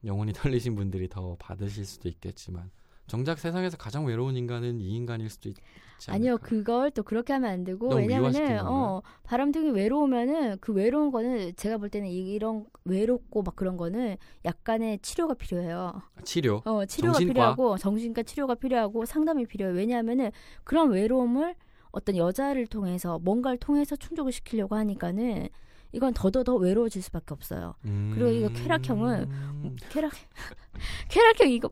영혼이 0.04 0.34
털리신 0.34 0.76
분들이 0.76 1.08
더 1.08 1.36
받으실 1.40 1.86
수도 1.86 2.10
있겠지만 2.10 2.72
정작 3.08 3.38
세상에서 3.40 3.78
가장 3.78 4.06
외로운 4.06 4.36
인간은 4.36 4.80
이 4.80 4.96
인간일 4.96 5.30
수도 5.30 5.50
있, 5.50 5.56
지 6.00 6.12
아니요, 6.12 6.34
않을까. 6.34 6.48
그걸 6.48 6.92
또 6.92 7.04
그렇게 7.04 7.34
하면 7.34 7.50
안 7.52 7.64
되고 7.64 7.90
왜냐면은? 7.96 8.60
어 8.66 9.02
바람둥이 9.24 9.70
외로우면은 9.72 10.58
그 10.60 10.74
외로운 10.74 11.12
거는 11.12 11.56
제가 11.56 11.78
볼 11.78 11.90
때는 11.90 12.08
이- 12.10 12.34
이런 12.34 12.66
외롭고 12.84 13.44
막 13.44 13.56
그런 13.56 13.78
거는 13.78 14.18
약간의 14.44 15.00
치료가 15.02 15.36
필요해요. 15.36 16.02
치료. 16.24 16.62
어 16.66 16.86
치료가 16.86 17.14
정신과? 17.14 17.34
필요하고 17.34 17.78
정신과 17.78 18.24
치료가 18.24 18.56
필요하고 18.56 19.06
상담이 19.06 19.46
필요해요. 19.46 19.76
왜냐하면은 19.76 20.32
그런 20.64 20.90
외로움을 20.92 21.56
어떤 21.92 22.18
여자를 22.18 22.68
통해서 22.68 23.20
뭔가를 23.20 23.58
통해서 23.58 23.96
충족을 23.96 24.32
시키려고 24.32 24.76
하니까는 24.76 25.48
이건 25.94 26.14
더더더 26.14 26.56
외로워질 26.56 27.02
수밖에 27.04 27.34
없어요. 27.34 27.76
그리고 28.14 28.30
이거 28.32 28.50
쾌락형은 28.50 29.30
음. 29.64 29.76
쾌락 29.90 30.12
쾌락형 31.10 31.50
이거 31.52 31.70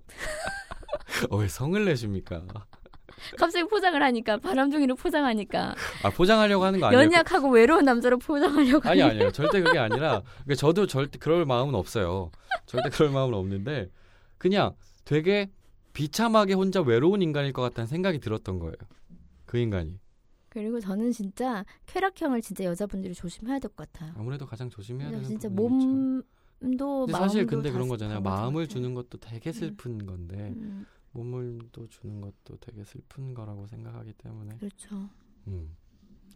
어, 1.30 1.38
왜 1.38 1.48
성을 1.48 1.84
내십니까? 1.86 2.44
갑자기 3.38 3.66
포장을 3.70 4.02
하니까 4.02 4.38
바람둥이로 4.38 4.96
포장하니까 4.96 5.76
아 6.04 6.10
포장하려고 6.10 6.66
하는 6.66 6.80
거 6.80 6.88
아니에요? 6.88 7.04
연약하고 7.04 7.50
외로운 7.50 7.86
남자로 7.86 8.18
포장하려고 8.20 8.90
아니. 8.90 9.02
아니요 9.02 9.32
절대 9.32 9.62
그게 9.62 9.80
아니라 9.80 10.22
그러니까 10.44 10.56
저도 10.58 10.88
절대 10.88 11.18
그럴 11.20 11.46
마음은 11.46 11.74
없어요. 11.76 12.32
절대 12.66 12.90
그럴 12.90 13.12
마음은 13.12 13.34
없는데 13.38 13.90
그냥 14.38 14.76
되게 15.06 15.50
비참하게 15.94 16.54
혼자 16.54 16.82
외로운 16.82 17.22
인간일 17.22 17.54
것 17.54 17.62
같다는 17.62 17.88
생각이 17.88 18.20
들었던 18.20 18.60
거예요. 18.60 18.74
그 19.46 19.58
인간이 19.58 20.00
그리고 20.50 20.80
저는 20.80 21.12
진짜 21.12 21.64
쾌락형을 21.86 22.42
진짜 22.42 22.64
여자분들이 22.66 23.14
조심해야 23.14 23.60
될 23.60 23.70
것 23.72 23.92
같아요. 23.92 24.12
아무래도 24.18 24.46
가장 24.46 24.70
조심해야 24.70 25.12
되는 25.12 25.24
진짜. 25.24 25.48
몸도 25.50 27.08
사실 27.12 27.46
근데 27.46 27.70
다 27.70 27.74
그런 27.74 27.88
거잖아요. 27.88 28.18
다 28.18 28.22
마음을. 28.22 28.68
주는 28.68 28.94
것도 28.94 29.18
되게 29.20 29.52
슬픈 29.52 30.06
건데 30.06 30.36
음, 30.56 30.86
몸을 31.14 31.60
또 31.72 31.88
주는 31.88 32.20
것도 32.22 32.58
되게 32.60 32.84
슬픈 32.84 33.34
거라고 33.34 33.66
생각하기 33.68 34.14
때문에 34.14 34.58
그렇죠. 34.58 35.10
음 35.48 35.76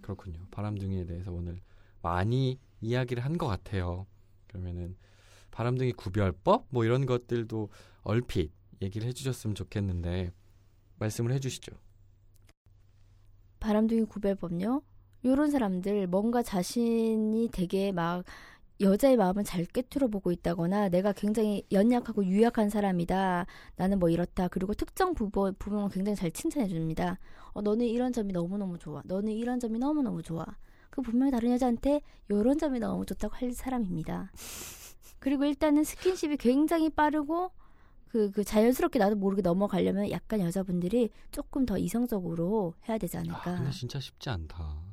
그렇군요. 0.01 0.39
바람둥이에 0.51 1.05
대해서 1.05 1.31
오늘 1.31 1.61
많이 2.01 2.59
이야기를 2.81 3.23
한 3.25 3.37
것 3.37 3.47
같아요. 3.47 4.05
그러면은 4.47 4.95
바람둥이 5.51 5.93
구별법 5.93 6.67
뭐 6.69 6.85
이런 6.85 7.05
것들도 7.05 7.69
얼핏 8.03 8.51
얘기를 8.81 9.07
해주셨으면 9.07 9.55
좋겠는데 9.55 10.31
말씀을 10.99 11.31
해주시죠. 11.33 11.75
바람둥이 13.59 14.05
구별법요. 14.05 14.83
요런 15.25 15.49
사람들 15.51 16.07
뭔가 16.07 16.43
자신이 16.43 17.49
되게 17.51 17.91
막 17.91 18.23
여자의 18.79 19.17
마음을 19.17 19.43
잘 19.43 19.65
꿰뚫어 19.65 20.07
보고 20.07 20.31
있다거나 20.31 20.89
내가 20.89 21.11
굉장히 21.11 21.63
연약하고 21.71 22.25
유약한 22.25 22.69
사람이다. 22.69 23.45
나는 23.75 23.99
뭐 23.99 24.09
이렇다. 24.09 24.47
그리고 24.47 24.73
특정 24.73 25.13
부분, 25.13 25.55
부분을 25.57 25.89
굉장히 25.89 26.15
잘 26.15 26.31
칭찬해 26.31 26.67
줍니다. 26.67 27.17
어, 27.53 27.61
너는 27.61 27.87
이런 27.87 28.13
점이 28.13 28.33
너무너무 28.33 28.77
좋아. 28.77 29.01
너는 29.05 29.33
이런 29.33 29.59
점이 29.59 29.79
너무너무 29.79 30.21
좋아. 30.21 30.45
그 30.89 31.01
분명히 31.01 31.31
다른 31.31 31.51
여자한테 31.51 32.01
요런 32.29 32.57
점이 32.57 32.79
너무 32.79 33.05
좋다고 33.05 33.35
할 33.35 33.51
사람입니다. 33.51 34.31
그리고 35.19 35.45
일단은 35.45 35.83
스킨십이 35.83 36.37
굉장히 36.37 36.89
빠르고 36.89 37.51
그, 38.07 38.31
그 38.31 38.43
자연스럽게 38.43 38.99
나도 38.99 39.15
모르게 39.15 39.41
넘어가려면 39.41 40.09
약간 40.11 40.39
여자분들이 40.39 41.09
조금 41.31 41.65
더 41.65 41.77
이성적으로 41.77 42.73
해야 42.87 42.97
되지 42.97 43.17
않을까. 43.17 43.51
아, 43.51 43.55
근데 43.55 43.71
진짜 43.71 43.99
쉽지 43.99 44.29
않다. 44.29 44.86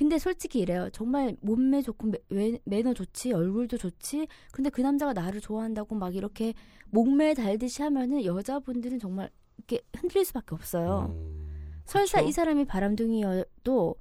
근데 0.00 0.18
솔직히 0.18 0.60
이래요. 0.60 0.88
정말 0.94 1.36
몸매 1.42 1.82
좋고 1.82 2.06
매, 2.06 2.18
매, 2.30 2.58
매너 2.64 2.94
좋지, 2.94 3.34
얼굴도 3.34 3.76
좋지. 3.76 4.28
근데 4.50 4.70
그 4.70 4.80
남자가 4.80 5.12
나를 5.12 5.42
좋아한다고 5.42 5.94
막 5.94 6.16
이렇게 6.16 6.54
목매 6.88 7.34
달듯이 7.34 7.82
하면은 7.82 8.24
여자분들은 8.24 8.98
정말 8.98 9.28
이렇게 9.58 9.82
흔들릴 9.94 10.24
수밖에 10.24 10.54
없어요. 10.54 11.14
음, 11.14 11.82
설사 11.84 12.20
그쵸? 12.20 12.28
이 12.30 12.32
사람이 12.32 12.64
바람둥이여도 12.64 13.94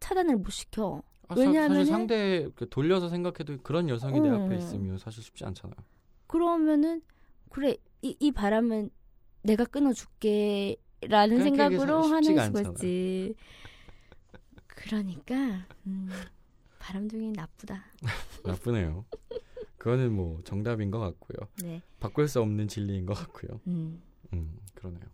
차단을 0.00 0.36
못 0.38 0.50
시켜. 0.50 1.00
아, 1.28 1.36
사- 1.36 1.40
왜냐하면은- 1.40 1.68
사실 1.68 1.86
상대 1.86 2.48
돌려서 2.68 3.08
생각해도 3.08 3.58
그런 3.62 3.88
여성이 3.88 4.18
내 4.18 4.28
음. 4.28 4.34
앞에 4.46 4.56
있으면 4.56 4.98
사실 4.98 5.22
쉽지 5.22 5.44
않잖아요. 5.44 5.76
그러면은 6.26 7.02
그래 7.50 7.76
이, 8.02 8.16
이 8.18 8.32
바람은 8.32 8.90
내가 9.44 9.64
끊어줄게라는 9.64 11.40
생각으로 11.44 12.02
사- 12.02 12.16
하는. 12.16 12.52
거지. 12.52 13.32
그러니까 14.76 15.66
음, 15.86 16.08
바람둥이 16.78 17.32
나쁘다. 17.32 17.84
나쁘네요. 18.44 19.04
그거는 19.76 20.12
뭐 20.12 20.40
정답인 20.44 20.90
것 20.92 21.00
같고요. 21.00 21.48
네. 21.62 21.82
바꿀 21.98 22.28
수 22.28 22.40
없는 22.40 22.68
진리인 22.68 23.06
것 23.06 23.14
같고요. 23.14 23.60
음. 23.66 24.00
음, 24.32 24.56
그러네요. 24.74 25.04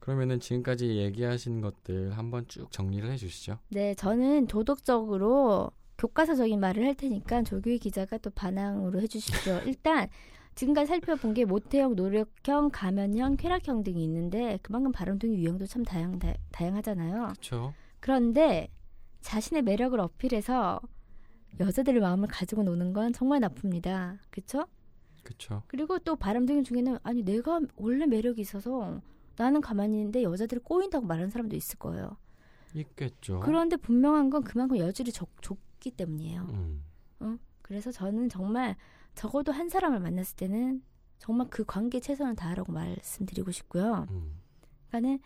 그러면은 0.00 0.40
지금까지 0.40 0.96
얘기하신 0.96 1.60
것들 1.60 2.16
한번 2.16 2.46
쭉 2.48 2.70
정리를 2.72 3.10
해주시죠. 3.10 3.58
네, 3.68 3.94
저는 3.94 4.46
도덕적으로 4.46 5.70
교과서적인 5.98 6.58
말을 6.60 6.86
할 6.86 6.94
테니까 6.94 7.42
조규희 7.42 7.78
기자가 7.78 8.18
또 8.18 8.30
반항으로 8.30 9.00
해주십시오. 9.00 9.60
일단 9.66 10.08
지금까지 10.54 10.88
살펴본 10.88 11.34
게 11.34 11.44
모태형, 11.44 11.96
노력형, 11.96 12.70
가면형, 12.72 13.36
쾌락형 13.36 13.82
등이 13.82 14.02
있는데 14.04 14.58
그만큼 14.62 14.92
바람둥이 14.92 15.36
유형도 15.36 15.66
참 15.66 15.84
다양, 15.84 16.18
다, 16.18 16.32
다양하잖아요. 16.52 17.32
그렇죠. 17.32 17.74
그런데 18.00 18.70
자신의 19.20 19.62
매력을 19.62 19.98
어필해서 19.98 20.80
여자들의 21.58 22.00
마음을 22.00 22.28
가지고 22.28 22.62
노는 22.62 22.92
건 22.92 23.12
정말 23.12 23.40
나쁩니다. 23.40 24.18
그렇죠? 24.30 24.66
그렇죠. 25.22 25.62
그리고 25.66 25.98
또 25.98 26.14
바람둥이 26.16 26.62
중에는 26.62 26.98
아니 27.02 27.22
내가 27.22 27.60
원래 27.76 28.06
매력이 28.06 28.40
있어서 28.40 29.00
나는 29.36 29.60
가만히 29.60 29.96
있는데 29.98 30.22
여자들이 30.22 30.60
꼬인다고 30.60 31.06
말하는 31.06 31.30
사람도 31.30 31.56
있을 31.56 31.78
거예요. 31.78 32.16
있겠죠. 32.74 33.40
그런데 33.40 33.76
분명한 33.76 34.30
건 34.30 34.44
그만큼 34.44 34.78
여질이 34.78 35.12
적, 35.12 35.30
좁기 35.40 35.92
때문이에요. 35.92 36.42
음, 37.22 37.38
그래서 37.62 37.90
저는 37.90 38.28
정말 38.28 38.76
적어도 39.14 39.50
한 39.50 39.68
사람을 39.68 39.98
만났을 39.98 40.36
때는 40.36 40.82
정말 41.18 41.48
그 41.50 41.64
관계 41.64 42.00
최선을 42.00 42.36
다하라고 42.36 42.72
말씀드리고 42.72 43.50
싶고요. 43.50 44.06
음. 44.10 44.38
그러니까는 44.88 45.18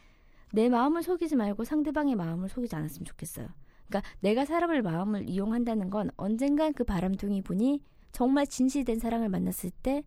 내 0.53 0.69
마음을 0.69 1.03
속이지 1.03 1.37
말고 1.37 1.65
상대방의 1.65 2.17
마음을 2.17 2.49
속이지 2.49 2.75
않았으면 2.75 3.05
좋겠어요. 3.05 3.49
그러니까 3.89 4.09
내가 4.21 4.45
사람을 4.45 4.83
마음을 4.83 5.29
이용한다는 5.29 5.91
건 5.91 6.11
언젠간 6.17 6.75
그 6.75 6.85
바람둥이 6.85 7.43
분이 7.43 7.83
정말 8.13 8.47
진실된 8.47 8.99
사랑을 8.99 9.29
만났을 9.29 9.71
때 9.71 10.05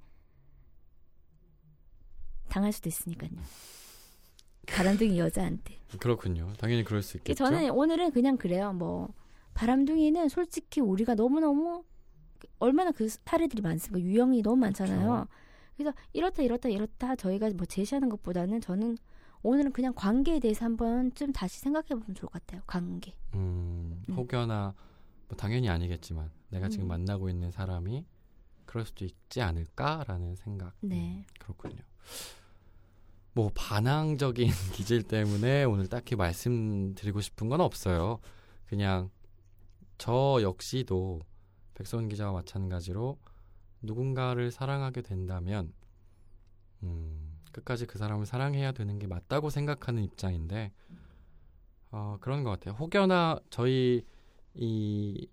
당할 2.50 2.72
수도 2.72 2.90
있으니까요. 2.90 3.32
바람둥이 4.68 5.20
여자한테. 5.20 5.80
그렇군요. 6.00 6.54
당연히 6.58 6.84
그럴 6.84 7.02
수 7.02 7.18
있겠죠. 7.18 7.44
저는 7.44 7.72
오늘은 7.72 8.12
그냥 8.12 8.38
그래요. 8.38 8.74
뭐 8.74 9.14
바람둥이는 9.54 10.30
솔직히 10.30 10.82
우리가 10.82 11.16
너무 11.16 11.40
너무 11.40 11.84
얼마나 12.60 12.92
그 12.92 13.08
사례들이 13.10 13.62
많습니까? 13.62 14.06
유형이 14.06 14.42
너무 14.42 14.58
많잖아요. 14.58 15.28
그래서 15.76 15.94
이렇다 16.14 16.44
이렇다 16.44 16.70
이렇다 16.70 17.16
저희가 17.16 17.50
뭐 17.56 17.66
제시하는 17.66 18.10
것보다는 18.10 18.62
저는 18.62 18.98
오늘은 19.44 19.74
그냥 19.74 19.94
관계에 19.94 20.40
대해서 20.40 20.66
한번 20.66 21.14
좀 21.14 21.32
다시 21.34 21.60
생각해 21.60 21.90
보면 21.90 22.16
좋을 22.16 22.30
것 22.30 22.32
같아요. 22.32 22.62
관계. 22.66 23.14
음, 23.34 24.02
음. 24.10 24.16
혹여나 24.16 24.74
뭐 25.28 25.38
당연히 25.38 25.70
아니겠지만 25.70 26.32
내가 26.50 26.70
지금 26.70 26.86
음. 26.86 26.88
만나고 26.90 27.30
있는 27.30 27.52
사람이 27.52 28.06
그럴 28.66 28.86
수도 28.86 29.06
있지 29.06 29.42
않을까라는 29.42 30.36
생각. 30.36 30.74
네. 30.80 31.18
음, 31.18 31.26
그렇군요. 31.40 31.82
뭐 33.34 33.52
반항적인 33.54 34.48
기질 34.74 35.04
때문에 35.04 35.66
오늘 35.66 35.88
딱히 35.88 36.16
말씀드리고 36.16 37.22
싶은 37.22 37.50
건 37.50 37.62
없어요. 37.62 38.20
그냥 38.66 39.10
저 39.98 40.40
역시도 40.42 41.20
백선 41.74 42.08
기자와 42.08 42.32
마찬가지로 42.32 43.18
누군가를 43.82 44.52
사랑하게 44.52 45.02
된다면 45.02 45.74
음, 46.84 47.23
끝까지 47.54 47.86
그 47.86 47.98
사람을 47.98 48.26
사랑해야 48.26 48.74
되는 48.74 49.00
게 49.00 49.08
맞다고 49.08 49.50
생각하는 49.50 50.04
입장인데 50.04 50.72
어, 51.92 52.18
그런 52.20 52.44
것 52.44 52.50
같아요. 52.50 52.76
혹여나 52.76 53.40
저희 53.50 54.06
이 54.56 55.30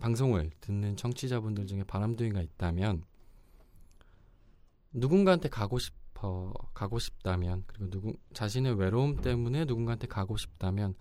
방송을 0.00 0.50
듣는 0.60 0.96
청취자분들 0.96 1.66
중에 1.66 1.84
바람둥이가 1.84 2.40
있다면 2.40 3.02
누군가한테 4.92 5.48
가고 5.48 5.78
싶어 5.78 6.52
가고 6.74 6.98
싶다면 6.98 7.64
그리고 7.66 7.90
누구 7.90 8.12
자신의 8.32 8.78
외로움 8.78 9.16
때문에 9.16 9.64
누군가한테 9.64 10.06
가고 10.06 10.36
싶다면 10.36 10.94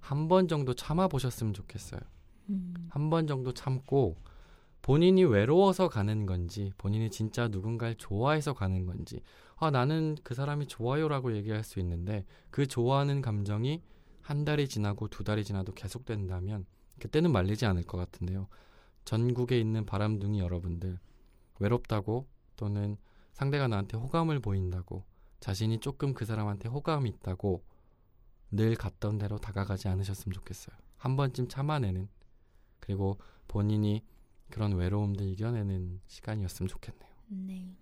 한 0.00 0.28
번 0.28 0.48
정도 0.48 0.74
참아 0.74 1.08
보셨으면 1.08 1.54
좋겠어요. 1.54 2.00
음. 2.50 2.74
한번 2.90 3.26
정도 3.26 3.52
참고 3.52 4.16
본인이 4.82 5.24
외로워서 5.24 5.88
가는 5.88 6.24
건지 6.24 6.72
본인이 6.78 7.10
진짜 7.10 7.48
누군가를 7.48 7.96
좋아해서 7.96 8.54
가는 8.54 8.86
건지 8.86 9.20
아 9.60 9.70
나는 9.70 10.16
그 10.22 10.34
사람이 10.34 10.68
좋아요라고 10.68 11.34
얘기할 11.36 11.64
수 11.64 11.80
있는데 11.80 12.24
그 12.50 12.66
좋아하는 12.66 13.20
감정이 13.20 13.82
한 14.22 14.44
달이 14.44 14.68
지나고 14.68 15.08
두 15.08 15.24
달이 15.24 15.44
지나도 15.44 15.74
계속된다면 15.74 16.66
그때는 17.00 17.32
말리지 17.32 17.66
않을 17.66 17.84
것 17.84 17.98
같은데요. 17.98 18.48
전국에 19.04 19.58
있는 19.58 19.86
바람둥이 19.86 20.38
여러분들 20.38 20.98
외롭다고 21.60 22.26
또는 22.56 22.96
상대가 23.32 23.68
나한테 23.68 23.96
호감을 23.96 24.40
보인다고 24.40 25.04
자신이 25.40 25.80
조금 25.80 26.12
그 26.12 26.24
사람한테 26.24 26.68
호감이 26.68 27.08
있다고 27.08 27.64
늘 28.50 28.74
갔던 28.74 29.18
대로 29.18 29.38
다가가지 29.38 29.88
않으셨으면 29.88 30.34
좋겠어요. 30.34 30.76
한 30.96 31.16
번쯤 31.16 31.48
참아내는 31.48 32.08
그리고 32.80 33.18
본인이 33.46 34.04
그런 34.50 34.74
외로움들 34.74 35.26
이겨내는 35.28 36.00
시간이었으면 36.06 36.68
좋겠네요. 36.68 37.10
네. 37.28 37.76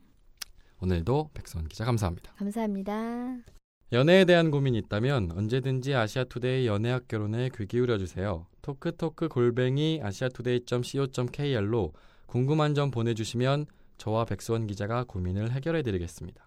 오늘도 0.80 1.30
백선 1.34 1.68
기자 1.68 1.84
감사합니다. 1.84 2.32
감사합니다. 2.34 3.38
연애에 3.92 4.24
대한 4.24 4.50
고민이 4.50 4.78
있다면 4.78 5.30
언제든지 5.32 5.94
아시아투데이 5.94 6.66
연애학 6.66 7.06
결혼에 7.06 7.50
귀 7.56 7.66
기울여 7.66 7.98
주세요. 7.98 8.46
토크토크 8.62 9.28
골뱅이 9.28 10.00
아시아투데이.co.kr로 10.02 11.92
궁금한 12.26 12.74
점 12.74 12.90
보내주시면 12.90 13.66
저와 13.96 14.24
백수원 14.24 14.66
기자가 14.66 15.04
고민을 15.04 15.52
해결해 15.52 15.82
드리겠습니다. 15.82 16.45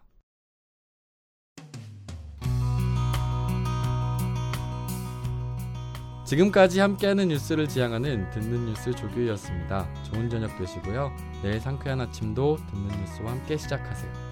지금까지 6.30 6.80
함께하는 6.80 7.30
뉴스를 7.30 7.68
지향하는 7.68 8.30
듣는 8.30 8.68
뉴스 8.68 8.92
조규였습니다. 8.92 9.92
좋은 10.04 10.30
저녁 10.30 10.56
되시고요. 10.60 11.12
내일 11.42 11.60
상쾌한 11.60 12.02
아침도 12.02 12.58
듣는 12.70 12.88
뉴스와 13.02 13.32
함께 13.32 13.58
시작하세요. 13.58 14.29